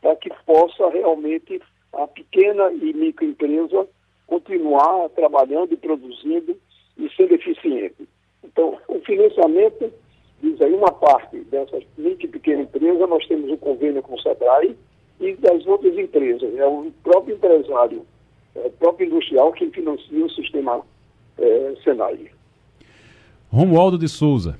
[0.00, 1.60] para que possa realmente
[1.92, 3.86] a pequena e microempresa
[4.26, 6.58] continuar trabalhando e produzindo
[6.96, 8.08] e sendo eficiente.
[8.42, 9.92] Então, o financiamento,
[10.42, 14.20] diz aí, uma parte dessas micro e pequena empresa, nós temos um convênio com o
[14.22, 14.74] SEBRAE
[15.20, 16.56] e das outras empresas.
[16.56, 18.04] É o próprio empresário,
[18.54, 20.80] é o próprio industrial que financia o sistema
[21.38, 22.30] é, Senai.
[23.50, 24.58] Romualdo de Souza.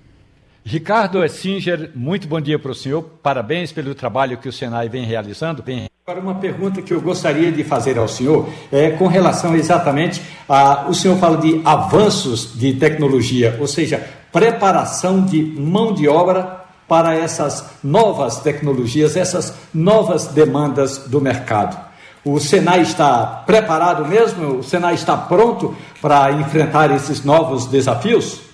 [0.65, 3.03] Ricardo Essinger, muito bom dia para o senhor.
[3.23, 5.65] Parabéns pelo trabalho que o Senai vem realizando.
[6.07, 10.89] Agora, uma pergunta que eu gostaria de fazer ao senhor é com relação exatamente a.
[10.89, 13.99] O senhor fala de avanços de tecnologia, ou seja,
[14.31, 16.60] preparação de mão de obra
[16.91, 21.79] para essas novas tecnologias, essas novas demandas do mercado.
[22.27, 24.59] O Senai está preparado mesmo?
[24.59, 25.73] O Senai está pronto
[26.03, 28.51] para enfrentar esses novos desafios?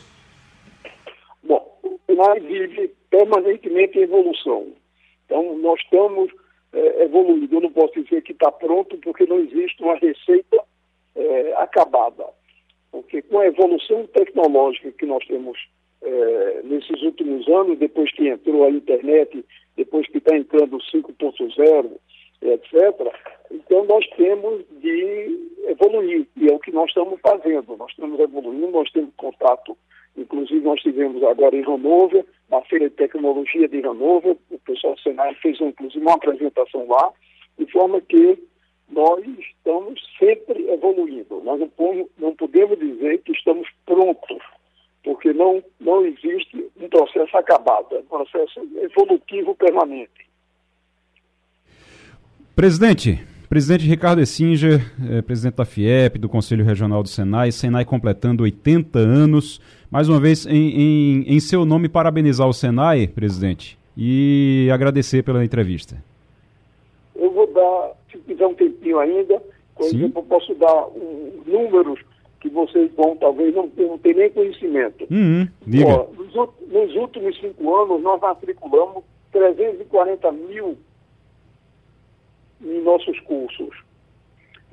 [2.07, 4.67] Senai vive permanentemente em evolução.
[5.25, 6.31] Então, nós estamos
[6.73, 7.57] é, evoluindo.
[7.57, 10.63] Eu não posso dizer que está pronto, porque não existe uma receita
[11.15, 12.27] é, acabada.
[12.93, 15.59] Porque com a evolução tecnológica que nós temos
[16.03, 19.45] é, nesses últimos anos, depois que entrou a internet,
[19.77, 21.91] depois que está entrando o 5.0,
[22.43, 23.15] etc.,
[23.51, 27.77] então nós temos de evoluir, e é o que nós estamos fazendo.
[27.77, 29.77] Nós estamos evoluindo, nós temos contato
[30.17, 35.01] Inclusive, nós tivemos agora em Hannover, na Feira de Tecnologia de Hannover, o pessoal do
[35.01, 37.13] Senai fez, inclusive, uma apresentação lá,
[37.59, 38.39] de forma que
[38.89, 41.43] nós estamos sempre evoluindo.
[41.43, 41.61] Nós
[42.19, 44.43] não, podemos dizer que estamos prontos,
[45.07, 50.27] porque não, não existe um processo acabado, é um processo evolutivo permanente.
[52.57, 58.43] Presidente, Presidente Ricardo Essinger, é, presidente da FIEP, do Conselho Regional do Senai, Senai completando
[58.43, 59.61] 80 anos.
[59.89, 65.45] Mais uma vez, em, em, em seu nome, parabenizar o Senai, presidente, e agradecer pela
[65.45, 66.03] entrevista.
[67.15, 69.41] Eu vou dar, se tiver um tempinho ainda,
[69.77, 69.99] por Sim.
[69.99, 72.01] exemplo, eu posso dar um, números
[72.49, 75.07] que vocês vão talvez não não ter nem conhecimento.
[75.11, 75.49] Uhum.
[75.87, 76.35] Ó, nos,
[76.69, 80.79] nos últimos cinco anos, nós matriculamos 340 mil
[82.63, 83.85] em nossos cursos.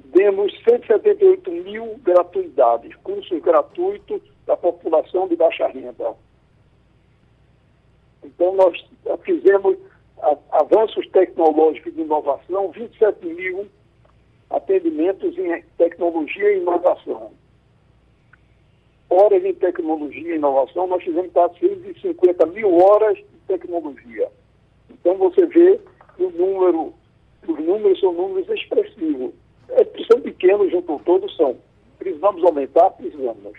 [0.06, 6.14] Demos 178 mil gratuidades, cursos gratuitos da população de baixa renda.
[8.24, 8.78] Então, nós
[9.24, 9.78] fizemos
[10.52, 13.68] avanços tecnológicos de inovação, 27 mil
[14.50, 17.32] atendimentos em tecnologia e inovação.
[19.14, 24.28] Horas em tecnologia e inovação, nós fizemos 450 mil horas de tecnologia.
[24.90, 25.80] Então, você vê
[26.18, 26.94] o número,
[27.48, 29.32] os números são números expressivos.
[29.70, 31.56] É, são pequenos junto todos, são.
[32.00, 32.90] Precisamos aumentar?
[32.92, 33.54] Precisamos.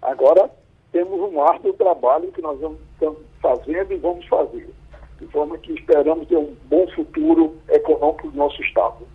[0.00, 0.50] Agora,
[0.92, 4.66] temos um árduo trabalho que nós vamos, estamos fazendo e vamos fazer,
[5.20, 9.06] de forma que esperamos ter um bom futuro econômico do nosso Estado.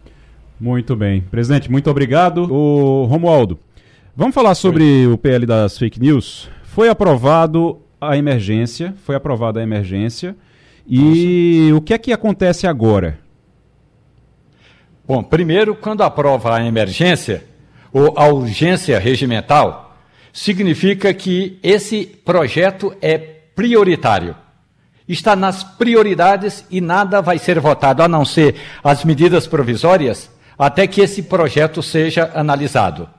[0.60, 1.22] Muito bem.
[1.22, 2.44] Presidente, muito obrigado.
[2.44, 3.58] O Romualdo,
[4.16, 6.50] vamos falar sobre o PL das fake news?
[6.64, 10.36] Foi aprovado a emergência, foi aprovada a emergência.
[10.88, 11.78] E Nossa.
[11.78, 13.20] o que é que acontece agora?
[15.08, 17.44] Bom, primeiro, quando aprova a emergência,
[17.94, 19.98] ou a urgência regimental,
[20.32, 24.36] significa que esse projeto é prioritário.
[25.08, 30.88] Está nas prioridades e nada vai ser votado, a não ser as medidas provisórias, até
[30.88, 33.10] que esse projeto seja analisado.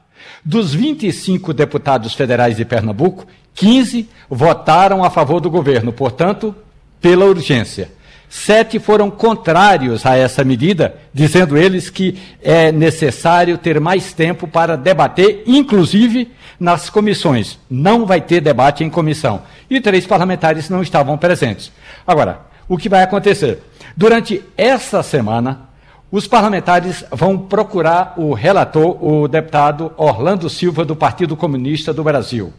[0.44, 6.54] Dos 25 deputados federais de Pernambuco, 15 votaram a favor do governo, portanto,
[7.00, 7.90] pela urgência.
[8.28, 14.74] Sete foram contrários a essa medida, dizendo eles que é necessário ter mais tempo para
[14.74, 17.58] debater, inclusive nas comissões.
[17.68, 19.42] Não vai ter debate em comissão.
[19.68, 21.70] E três parlamentares não estavam presentes.
[22.06, 23.58] Agora, o que vai acontecer?
[23.94, 25.68] Durante essa semana,
[26.12, 32.52] os parlamentares vão procurar o relator, o deputado Orlando Silva, do Partido Comunista do Brasil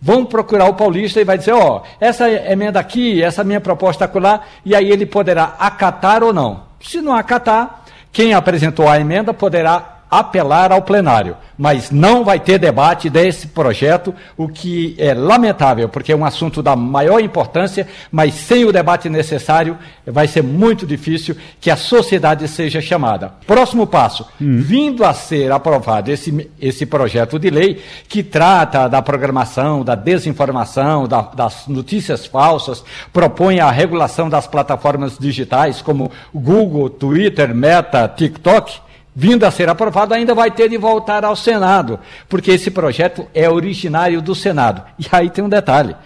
[0.00, 4.04] vão procurar o paulista e vai dizer, ó, oh, essa emenda aqui, essa minha proposta
[4.04, 6.64] acolá, e aí ele poderá acatar ou não.
[6.80, 12.58] Se não acatar, quem apresentou a emenda poderá apelar ao plenário, mas não vai ter
[12.58, 18.34] debate desse projeto, o que é lamentável, porque é um assunto da maior importância, mas
[18.34, 19.76] sem o debate necessário
[20.06, 23.32] vai ser muito difícil que a sociedade seja chamada.
[23.46, 24.58] Próximo passo, hum.
[24.60, 31.08] vindo a ser aprovado esse, esse projeto de lei que trata da programação, da desinformação,
[31.08, 38.85] da, das notícias falsas, propõe a regulação das plataformas digitais como Google, Twitter, Meta, TikTok,
[39.18, 41.98] vindo a ser aprovado, ainda vai ter de voltar ao Senado,
[42.28, 44.82] porque esse projeto é originário do Senado.
[44.98, 45.96] E aí tem um detalhe.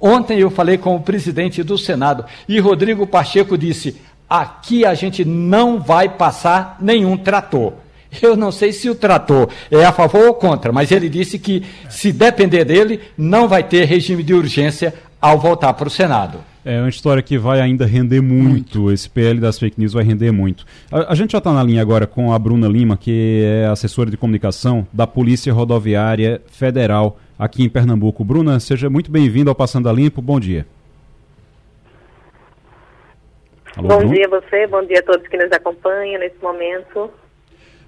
[0.00, 5.24] Ontem eu falei com o presidente do Senado e Rodrigo Pacheco disse: aqui a gente
[5.24, 7.74] não vai passar nenhum trator.
[8.20, 11.64] Eu não sei se o trator é a favor ou contra, mas ele disse que,
[11.88, 16.38] se depender dele, não vai ter regime de urgência ao voltar para o Senado.
[16.68, 18.80] É uma história que vai ainda render muito.
[18.80, 18.92] muito.
[18.92, 20.66] Esse PL das fake news vai render muito.
[20.90, 24.10] A, a gente já está na linha agora com a Bruna Lima, que é assessora
[24.10, 28.24] de comunicação da Polícia Rodoviária Federal aqui em Pernambuco.
[28.24, 30.20] Bruna, seja muito bem-vinda ao Passando a Limpo.
[30.20, 30.66] Bom dia.
[33.76, 34.14] Alô, bom Bruna?
[34.14, 37.08] dia a você, bom dia a todos que nos acompanham nesse momento.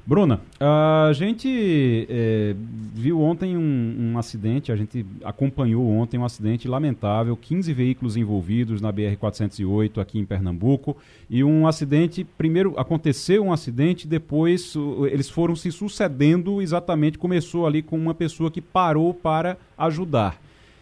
[0.09, 2.57] Bruna, a gente é,
[2.95, 8.81] viu ontem um, um, acidente, a gente acompanhou ontem um acidente lamentável, 15 veículos envolvidos
[8.81, 10.97] na BR-408 aqui em Pernambuco,
[11.29, 14.73] e um acidente, primeiro aconteceu um acidente, depois
[15.13, 20.41] eles foram se sucedendo, exatamente começou ali com uma pessoa que parou para ajudar.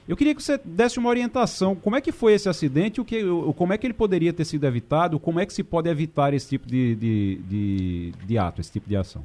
[0.09, 1.74] Eu queria que você desse uma orientação.
[1.74, 3.00] Como é que foi esse acidente?
[3.00, 3.22] O que,
[3.57, 5.18] como é que ele poderia ter sido evitado?
[5.18, 8.88] Como é que se pode evitar esse tipo de, de, de, de ato, esse tipo
[8.88, 9.24] de ação?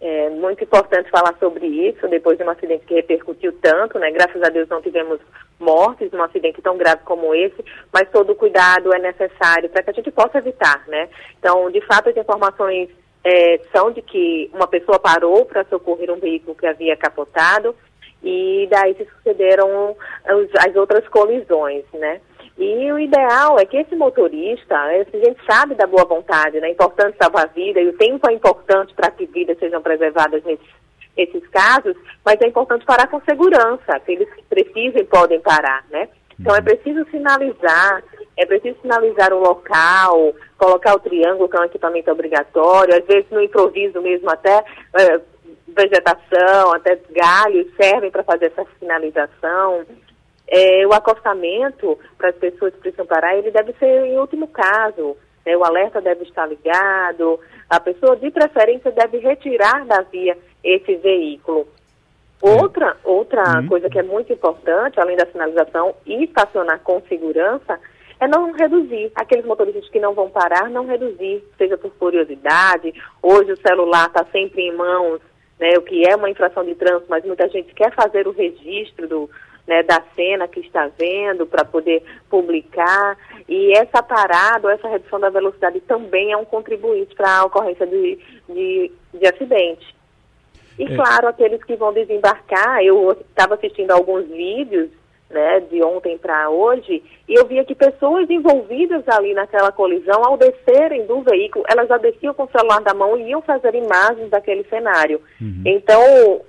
[0.00, 4.10] É muito importante falar sobre isso, depois de um acidente que repercutiu tanto, né?
[4.12, 5.20] Graças a Deus não tivemos
[5.58, 9.92] mortes num acidente tão grave como esse, mas todo cuidado é necessário para que a
[9.92, 11.08] gente possa evitar, né?
[11.38, 12.88] Então, de fato, as informações
[13.24, 17.74] é, são de que uma pessoa parou para socorrer um veículo que havia capotado,
[18.22, 19.96] e daí se sucederam
[20.26, 22.20] as outras colisões, né?
[22.58, 26.68] E o ideal é que esse motorista, a gente sabe da boa vontade, né?
[26.68, 30.42] É importante salvar a vida e o tempo é importante para que vidas sejam preservadas
[30.42, 30.66] nesses,
[31.16, 31.94] nesses casos,
[32.24, 34.00] mas é importante parar com segurança.
[34.04, 36.08] Que precisem podem parar, né?
[36.40, 38.02] Então é preciso sinalizar,
[38.36, 43.30] é preciso sinalizar o local, colocar o triângulo, que é um equipamento obrigatório, às vezes
[43.30, 44.64] no improviso mesmo até.
[44.94, 45.20] É,
[45.76, 49.84] vegetação, até galhos servem para fazer essa sinalização.
[50.46, 55.16] É, o acostamento para as pessoas que precisam parar, ele deve ser em último caso.
[55.44, 55.56] Né?
[55.56, 57.38] O alerta deve estar ligado.
[57.68, 61.68] A pessoa, de preferência, deve retirar da via esse veículo.
[62.40, 63.66] Outra, outra uhum.
[63.66, 67.78] coisa que é muito importante, além da sinalização e estacionar com segurança,
[68.20, 69.10] é não reduzir.
[69.14, 72.94] Aqueles motoristas que não vão parar, não reduzir, seja por curiosidade.
[73.22, 75.20] Hoje o celular está sempre em mãos
[75.58, 79.08] né, o que é uma infração de trânsito, mas muita gente quer fazer o registro
[79.08, 79.30] do,
[79.66, 83.16] né, da cena que está vendo para poder publicar.
[83.48, 87.86] E essa parada, ou essa redução da velocidade também é um contribuinte para a ocorrência
[87.86, 89.94] de, de, de acidente.
[90.78, 90.96] E é.
[90.96, 94.90] claro, aqueles que vão desembarcar, eu estava assistindo alguns vídeos
[95.30, 100.38] né, de ontem para hoje, e eu via que pessoas envolvidas ali naquela colisão, ao
[100.38, 104.30] descerem do veículo, elas já desciam com o celular da mão e iam fazer imagens
[104.30, 105.20] daquele cenário.
[105.40, 105.62] Uhum.
[105.66, 106.40] Então,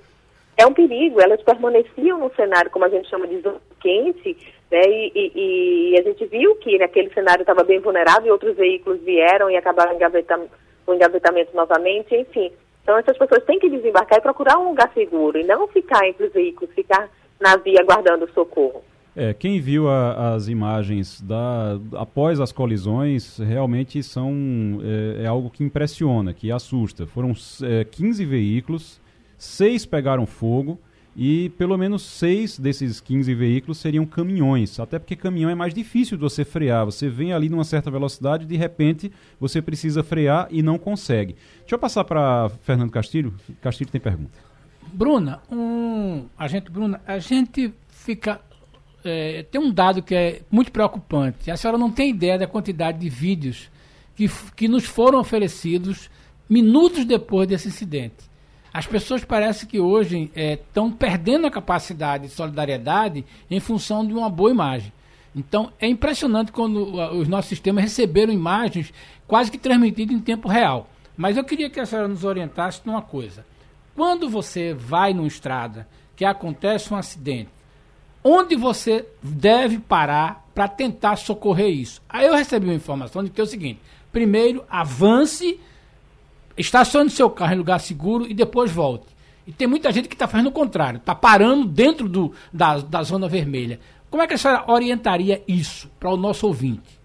[0.56, 4.36] é um perigo, elas permaneciam no cenário, como a gente chama de zona quente,
[4.70, 8.56] né, e, e, e a gente viu que naquele cenário estava bem vulnerável e outros
[8.56, 12.50] veículos vieram e acabaram o engavetamento novamente, enfim.
[12.82, 16.26] Então, essas pessoas têm que desembarcar e procurar um lugar seguro, e não ficar entre
[16.26, 17.10] os veículos, ficar
[17.40, 18.82] na via aguardando socorro.
[19.16, 25.50] É, quem viu a, as imagens da, após as colisões realmente são é, é algo
[25.50, 27.06] que impressiona, que assusta.
[27.06, 27.32] Foram
[27.62, 29.00] é, 15 veículos,
[29.36, 30.78] seis pegaram fogo
[31.16, 34.78] e pelo menos seis desses 15 veículos seriam caminhões.
[34.78, 36.84] Até porque caminhão é mais difícil de você frear.
[36.84, 39.10] Você vem ali numa certa velocidade e de repente
[39.40, 41.34] você precisa frear e não consegue.
[41.60, 43.34] Deixa eu passar para Fernando Castilho.
[43.60, 44.49] Castilho tem pergunta.
[44.92, 48.40] Bruna, um, a gente, Bruna, a gente fica.
[49.04, 51.50] É, tem um dado que é muito preocupante.
[51.50, 53.70] A senhora não tem ideia da quantidade de vídeos
[54.14, 56.10] que, que nos foram oferecidos
[56.48, 58.30] minutos depois desse incidente.
[58.72, 64.12] As pessoas parecem que hoje estão é, perdendo a capacidade de solidariedade em função de
[64.12, 64.92] uma boa imagem.
[65.34, 68.92] Então é impressionante quando os nossos sistemas receberam imagens
[69.26, 70.88] quase que transmitidas em tempo real.
[71.16, 73.44] Mas eu queria que a senhora nos orientasse numa coisa.
[73.94, 75.86] Quando você vai numa estrada
[76.16, 77.50] que acontece um acidente,
[78.22, 82.02] onde você deve parar para tentar socorrer isso?
[82.08, 83.80] Aí eu recebi uma informação de que é o seguinte:
[84.12, 85.58] primeiro, avance,
[86.56, 89.06] estacione seu carro em lugar seguro e depois volte.
[89.46, 93.02] E tem muita gente que está fazendo o contrário, está parando dentro do, da, da
[93.02, 93.80] zona vermelha.
[94.10, 97.00] Como é que a senhora orientaria isso para o nosso ouvinte?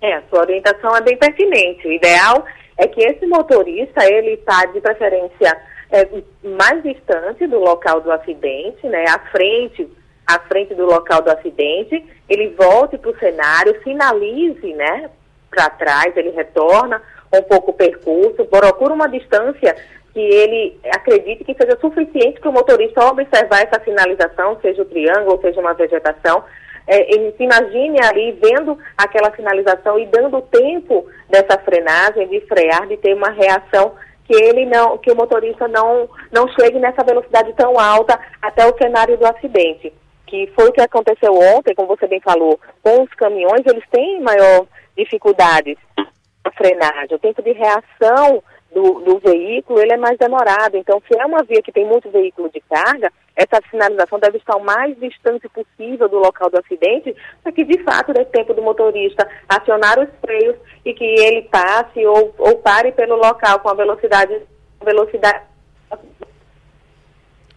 [0.00, 1.86] É, a sua orientação é bem pertinente.
[1.86, 2.44] O ideal
[2.78, 5.60] é que esse motorista, ele está de preferência
[5.90, 6.08] é,
[6.42, 9.88] mais distante do local do acidente, né, à frente,
[10.26, 15.10] à frente do local do acidente, ele volte para o cenário, sinalize, né,
[15.50, 17.02] para trás, ele retorna
[17.34, 19.74] um pouco o percurso, procura uma distância
[20.12, 25.40] que ele acredite que seja suficiente para o motorista observar essa sinalização, seja o triângulo,
[25.40, 26.44] seja uma vegetação,
[26.88, 32.86] é, ele se imagine ali vendo aquela sinalização e dando tempo dessa frenagem, de frear,
[32.86, 33.92] de ter uma reação
[34.24, 38.76] que ele não, que o motorista não, não chegue nessa velocidade tão alta até o
[38.76, 39.92] cenário do acidente.
[40.26, 44.20] Que foi o que aconteceu ontem, como você bem falou, com os caminhões, eles têm
[44.20, 44.66] maior
[44.96, 47.16] dificuldades na frenagem.
[47.16, 50.76] O tempo de reação do, do veículo ele é mais demorado.
[50.76, 54.56] Então, se é uma via que tem muito veículo de carga, essa sinalização deve estar
[54.56, 58.62] o mais distante possível do local do acidente, para que de fato dê tempo do
[58.62, 63.74] motorista acionar os freios e que ele passe ou, ou pare pelo local com a
[63.74, 64.42] velocidade.
[64.84, 65.42] velocidade.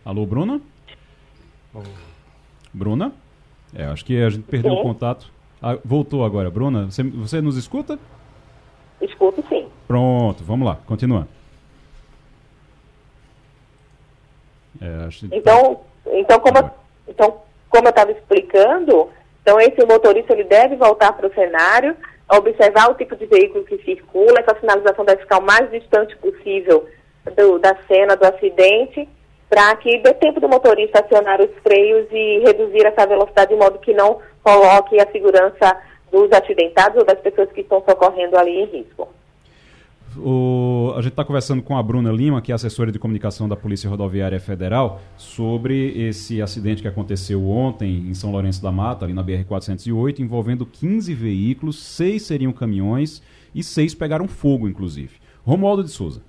[0.05, 0.61] Alô, Bruna?
[2.73, 3.11] Bruna?
[3.73, 4.79] É, acho que a gente perdeu sim.
[4.79, 5.31] o contato.
[5.61, 6.49] Ah, voltou agora.
[6.49, 7.99] Bruna, você, você nos escuta?
[9.01, 9.67] Escuto sim.
[9.87, 11.27] Pronto, vamos lá, continua.
[14.81, 15.27] É, acho...
[15.31, 16.71] Então, então como, eu,
[17.07, 19.09] então, como eu estava explicando,
[19.41, 21.95] então esse motorista ele deve voltar para o cenário,
[22.29, 26.87] observar o tipo de veículo que circula, essa sinalização deve ficar o mais distante possível
[27.35, 29.07] do, da cena do acidente,
[29.49, 33.79] para que dê tempo do motorista acionar os freios e reduzir essa velocidade de modo
[33.79, 35.77] que não coloque a segurança
[36.11, 39.07] dos acidentados ou das pessoas que estão socorrendo ali em risco.
[40.17, 43.55] O, a gente está conversando com a Bruna Lima, que é assessora de comunicação da
[43.55, 49.13] Polícia Rodoviária Federal, sobre esse acidente que aconteceu ontem em São Lourenço da Mata, ali
[49.13, 53.21] na BR-408, envolvendo 15 veículos, seis seriam caminhões
[53.55, 55.15] e seis pegaram fogo, inclusive.
[55.45, 56.21] Romualdo de Souza.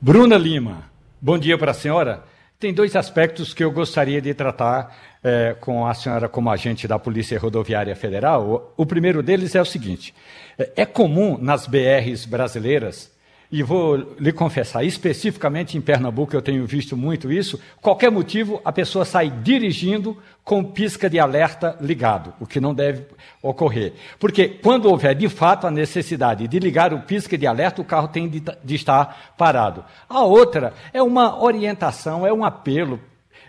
[0.00, 0.90] Bruna Lima,
[1.20, 2.24] bom dia para a senhora.
[2.58, 6.98] Tem dois aspectos que eu gostaria de tratar é, com a senhora como agente da
[6.98, 8.72] Polícia Rodoviária Federal.
[8.76, 10.14] O, o primeiro deles é o seguinte:
[10.58, 13.14] é, é comum nas BRs brasileiras
[13.50, 18.72] e vou lhe confessar, especificamente em Pernambuco eu tenho visto muito isso, qualquer motivo a
[18.72, 23.04] pessoa sai dirigindo com pisca de alerta ligado, o que não deve
[23.42, 23.94] ocorrer.
[24.18, 28.08] Porque quando houver de fato a necessidade de ligar o pisca de alerta, o carro
[28.08, 29.84] tem de, de estar parado.
[30.08, 33.00] A outra é uma orientação, é um apelo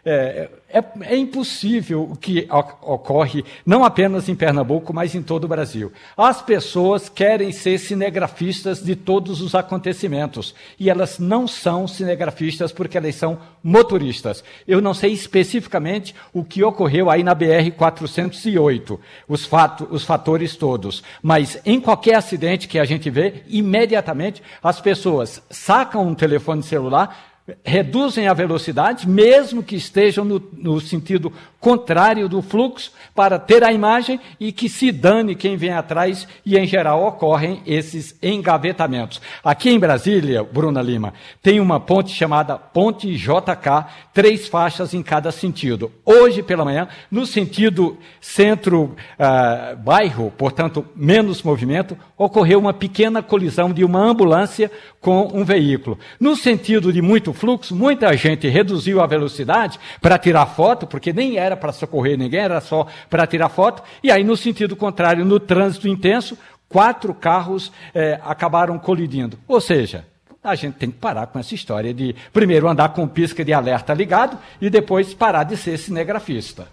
[0.09, 2.47] é, é, é, impossível o que
[2.81, 5.91] ocorre, não apenas em Pernambuco, mas em todo o Brasil.
[6.15, 12.97] As pessoas querem ser cinegrafistas de todos os acontecimentos e elas não são cinegrafistas porque
[12.97, 14.45] elas são motoristas.
[14.65, 21.03] Eu não sei especificamente o que ocorreu aí na BR-408, os, fato, os fatores todos,
[21.21, 27.26] mas em qualquer acidente que a gente vê, imediatamente as pessoas sacam um telefone celular,
[27.63, 33.71] reduzem a velocidade, mesmo que estejam no, no, sentido contrário do fluxo, para ter a
[33.71, 39.21] imagem e que se dane quem vem atrás, e em geral ocorrem esses engavetamentos.
[39.43, 45.31] Aqui em Brasília, Bruna Lima, tem uma ponte chamada Ponte JK, três faixas em cada
[45.31, 45.91] sentido.
[46.05, 53.85] Hoje pela manhã, no sentido centro-bairro, uh, portanto, menos movimento, ocorreu uma pequena colisão de
[53.85, 54.69] uma ambulância
[54.99, 55.97] com um veículo.
[56.19, 61.37] No sentido de muito fluxo, muita gente reduziu a velocidade para tirar foto, porque nem
[61.37, 63.81] era para socorrer ninguém, era só para tirar foto.
[64.03, 69.37] E aí, no sentido contrário, no trânsito intenso, quatro carros eh, acabaram colidindo.
[69.47, 70.05] Ou seja,
[70.43, 73.93] a gente tem que parar com essa história de primeiro andar com pisca de alerta
[73.93, 76.67] ligado e depois parar de ser cinegrafista.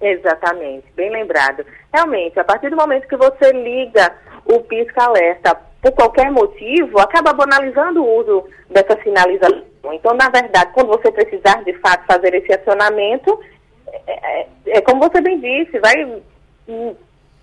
[0.00, 1.64] Exatamente, bem lembrado.
[1.92, 8.02] Realmente, a partir do momento que você liga o pisca-alerta por qualquer motivo, acaba banalizando
[8.02, 9.64] o uso dessa sinalização.
[9.92, 13.38] Então, na verdade, quando você precisar de fato fazer esse acionamento,
[14.06, 16.20] é, é, é como você bem disse, vai.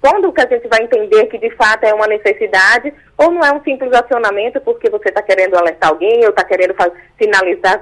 [0.01, 3.51] Quando que a gente vai entender que de fato é uma necessidade, ou não é
[3.51, 6.75] um simples acionamento porque você está querendo alertar alguém, ou está querendo
[7.19, 7.81] sinalizar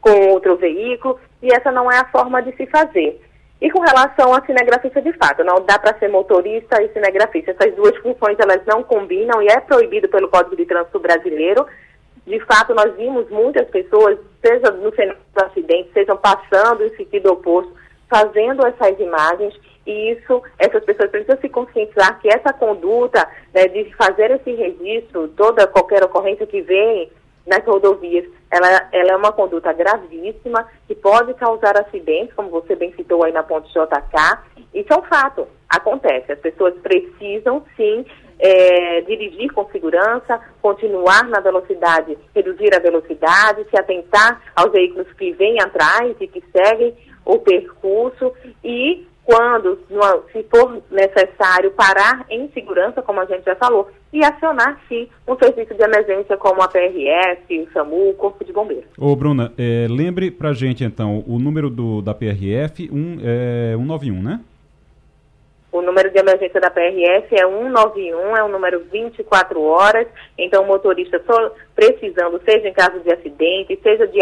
[0.00, 3.20] com outro veículo, e essa não é a forma de se fazer.
[3.60, 7.50] E com relação à cinegrafista, de fato, não dá para ser motorista e cinegrafista.
[7.50, 11.66] Essas duas funções, elas não combinam e é proibido pelo Código de Trânsito Brasileiro.
[12.24, 17.32] De fato, nós vimos muitas pessoas, seja no cenário do acidente, sejam passando em sentido
[17.32, 17.72] oposto,
[18.08, 19.54] fazendo essas imagens
[19.88, 25.28] e isso, essas pessoas precisam se conscientizar que essa conduta né, de fazer esse registro,
[25.28, 27.10] toda qualquer ocorrência que vem
[27.46, 32.92] nas rodovias, ela, ela é uma conduta gravíssima que pode causar acidentes, como você bem
[32.94, 34.38] citou aí na ponte JK.
[34.72, 36.32] Isso é um fato, acontece.
[36.32, 38.04] As pessoas precisam sim
[38.38, 45.32] é, dirigir com segurança, continuar na velocidade, reduzir a velocidade, se atentar aos veículos que
[45.32, 48.32] vêm atrás e que seguem o percurso
[48.62, 49.78] e quando,
[50.32, 55.36] se for necessário, parar em segurança, como a gente já falou, e acionar, sim, um
[55.36, 58.86] serviço de emergência como a PRF, o SAMU, o Corpo de Bombeiros.
[58.96, 64.22] Ô, Bruna, é, lembre pra gente, então, o número do, da PRF, um, é, 191,
[64.22, 64.40] né?
[65.70, 70.06] O número de emergência da PRF é 191, é um número 24 horas.
[70.38, 74.18] Então, o motorista só precisando, seja em caso de acidente, seja de,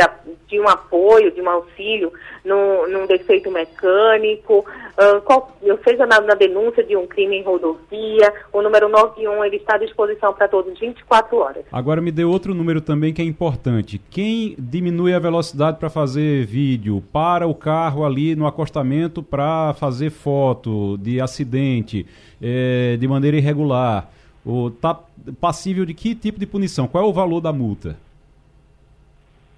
[0.47, 2.13] de um apoio, de um auxílio
[2.45, 8.31] num, num defeito mecânico, uh, qual, seja na, na, denúncia de um crime em rodovia,
[8.53, 11.65] o número 91 ele está à disposição para todos 24 horas.
[11.73, 13.99] Agora me dê outro número também que é importante.
[14.11, 20.11] Quem diminui a velocidade para fazer vídeo, para o carro ali no acostamento para fazer
[20.11, 22.07] foto de acidente
[22.43, 24.11] é, de maneira irregular,
[24.47, 24.99] está
[25.41, 26.87] passível de que tipo de punição?
[26.87, 27.97] Qual é o valor da multa?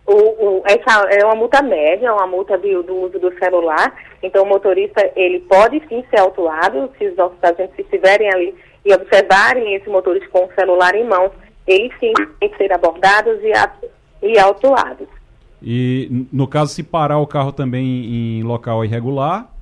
[0.07, 3.95] O, o, essa é uma multa média, uma multa do, do, uso do celular.
[4.23, 8.95] Então, o motorista, ele pode sim ser autuado, se os nossos agentes estiverem ali e
[8.95, 11.31] observarem esse motorista com o celular em mãos,
[11.67, 15.07] eles sim têm que ser abordados e, e autuados.
[15.63, 19.53] E, no caso, se parar o carro também em local irregular?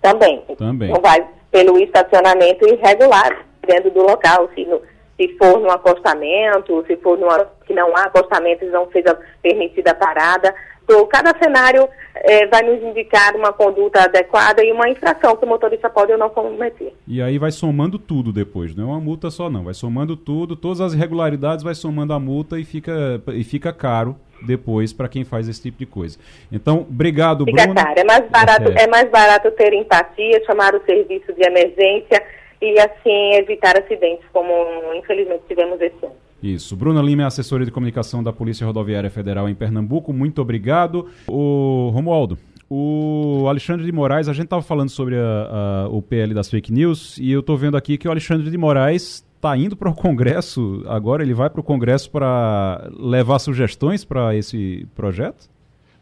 [0.00, 0.40] Também.
[0.56, 0.90] Também.
[0.90, 4.80] Não vai pelo estacionamento irregular dentro do local, se, no,
[5.16, 9.94] se for no acostamento, se for numa, que não há acostamento, não seja permitida a
[9.94, 10.54] parada.
[10.90, 15.48] Então, cada cenário é, vai nos indicar uma conduta adequada e uma infração que o
[15.48, 16.92] motorista pode ou não cometer.
[17.06, 20.56] E aí vai somando tudo depois, não é uma multa só não, vai somando tudo,
[20.56, 25.24] todas as irregularidades vai somando a multa e fica, e fica caro depois para quem
[25.24, 26.18] faz esse tipo de coisa.
[26.50, 27.74] Então, obrigado, Fica Bruno.
[27.76, 27.94] Caro.
[27.96, 28.82] É mais barato, é.
[28.82, 32.20] é mais barato ter empatia, chamar o serviço de emergência
[32.60, 34.52] e assim evitar acidentes como
[34.96, 36.16] infelizmente tivemos esse ano.
[36.42, 36.74] Isso.
[36.76, 40.12] Bruna Lima é assessora de comunicação da Polícia Rodoviária Federal em Pernambuco.
[40.12, 41.06] Muito obrigado.
[41.28, 42.38] O Romualdo,
[42.68, 46.72] o Alexandre de Moraes, a gente estava falando sobre a, a, o PL das fake
[46.72, 49.94] news e eu estou vendo aqui que o Alexandre de Moraes está indo para o
[49.96, 55.48] Congresso agora, ele vai para o Congresso para levar sugestões para esse projeto?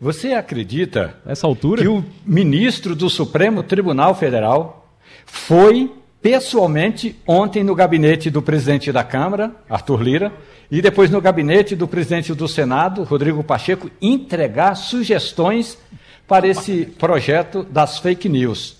[0.00, 1.82] Você acredita Essa altura?
[1.82, 4.88] que o ministro do Supremo Tribunal Federal
[5.26, 10.32] foi pessoalmente ontem no gabinete do presidente da Câmara, Arthur Lira,
[10.70, 15.78] e depois no gabinete do presidente do Senado, Rodrigo Pacheco, entregar sugestões
[16.26, 18.76] para esse projeto das fake news.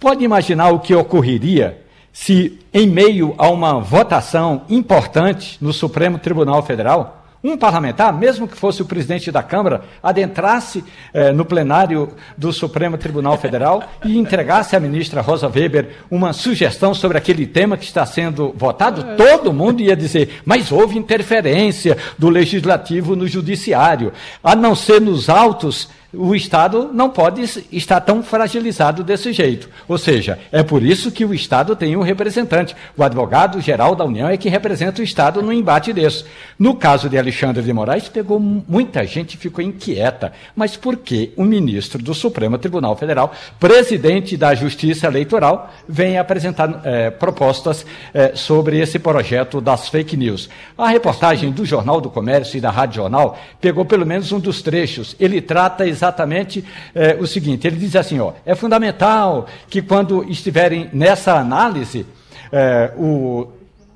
[0.00, 1.82] Pode imaginar o que ocorreria
[2.12, 8.56] se, em meio a uma votação importante no Supremo Tribunal Federal, um parlamentar, mesmo que
[8.56, 14.74] fosse o presidente da Câmara, adentrasse eh, no plenário do Supremo Tribunal Federal e entregasse
[14.74, 19.80] à ministra Rosa Weber uma sugestão sobre aquele tema que está sendo votado, todo mundo
[19.80, 25.88] ia dizer, mas houve interferência do legislativo no judiciário, a não ser nos autos
[26.18, 27.42] o Estado não pode
[27.72, 29.68] estar tão fragilizado desse jeito.
[29.86, 32.74] Ou seja, é por isso que o Estado tem um representante.
[32.96, 36.24] O advogado-geral da União é que representa o Estado no embate desse.
[36.58, 40.32] No caso de Alexandre de Moraes, pegou muita gente ficou inquieta.
[40.54, 46.80] Mas por que o ministro do Supremo Tribunal Federal, presidente da Justiça Eleitoral, vem apresentar
[46.84, 50.48] é, propostas é, sobre esse projeto das fake news?
[50.76, 54.62] A reportagem do Jornal do Comércio e da Rádio Jornal pegou pelo menos um dos
[54.62, 55.14] trechos.
[55.20, 60.24] Ele trata exatamente exatamente é, o seguinte: ele diz assim, ó, é fundamental que quando
[60.30, 62.06] estiverem nessa análise,
[62.52, 63.48] é, o,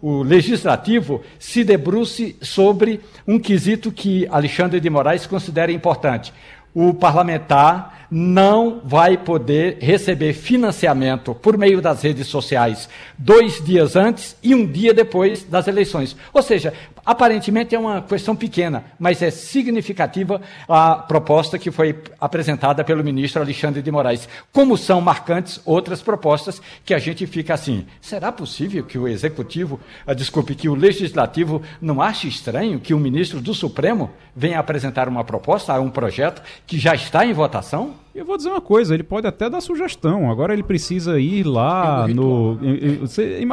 [0.02, 6.32] o legislativo se debruce sobre um quesito que Alexandre de Moraes considera importante.
[6.74, 14.36] O parlamentar não vai poder receber financiamento por meio das redes sociais dois dias antes
[14.42, 16.16] e um dia depois das eleições.
[16.32, 16.74] Ou seja,
[17.04, 23.42] aparentemente é uma questão pequena, mas é significativa a proposta que foi apresentada pelo ministro
[23.42, 24.28] Alexandre de Moraes.
[24.52, 29.78] Como são marcantes outras propostas que a gente fica assim: será possível que o executivo,
[30.06, 35.08] ah, desculpe, que o legislativo não ache estranho que o ministro do Supremo venha apresentar
[35.08, 37.99] uma proposta, um projeto que já está em votação?
[38.12, 40.30] Eu vou dizer uma coisa, ele pode até dar sugestão.
[40.30, 42.58] Agora ele precisa ir lá no.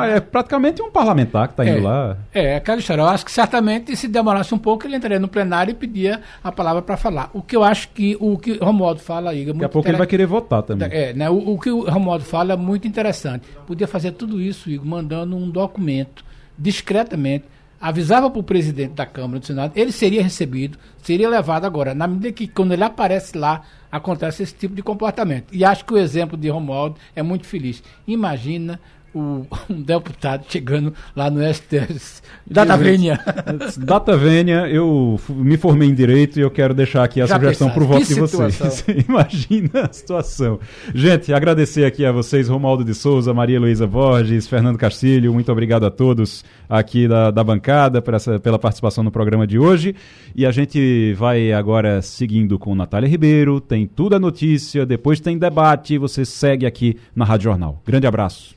[0.10, 2.18] É praticamente um parlamentar que está indo é, lá.
[2.34, 3.02] É, aquela história.
[3.02, 6.52] Eu acho que certamente se demorasse um pouco, ele entraria no plenário e pedia a
[6.52, 7.30] palavra para falar.
[7.34, 9.44] O que eu acho que o que Romualdo fala aí.
[9.44, 10.90] É Daqui a pouco ele vai querer votar também.
[10.92, 11.30] É, né?
[11.30, 13.46] O, o que o Romualdo fala é muito interessante.
[13.68, 16.26] Podia fazer tudo isso, Igor, mandando um documento
[16.58, 17.46] discretamente
[17.80, 21.94] avisava para o presidente da Câmara do Senado, ele seria recebido, seria levado agora.
[21.94, 23.62] Na medida que quando ele aparece lá,
[23.92, 25.54] acontece esse tipo de comportamento.
[25.54, 27.84] E acho que o exemplo de Romualdo é muito feliz.
[28.08, 28.80] Imagina
[29.18, 32.22] o, um deputado chegando lá no STS.
[32.49, 33.19] Data Vênia.
[33.77, 37.69] Data Vênia, eu me formei em Direito e eu quero deixar aqui a Já sugestão
[37.69, 38.85] para o voto de vocês.
[39.07, 40.60] Imagina a situação.
[40.94, 45.85] Gente, agradecer aqui a vocês, Romaldo de Souza, Maria Luísa Borges, Fernando Castilho, muito obrigado
[45.85, 49.95] a todos aqui da, da bancada por essa, pela participação no programa de hoje.
[50.35, 55.38] E a gente vai agora seguindo com Natália Ribeiro, tem tudo a notícia, depois tem
[55.38, 57.81] debate, você segue aqui na Rádio Jornal.
[57.85, 58.57] Grande abraço.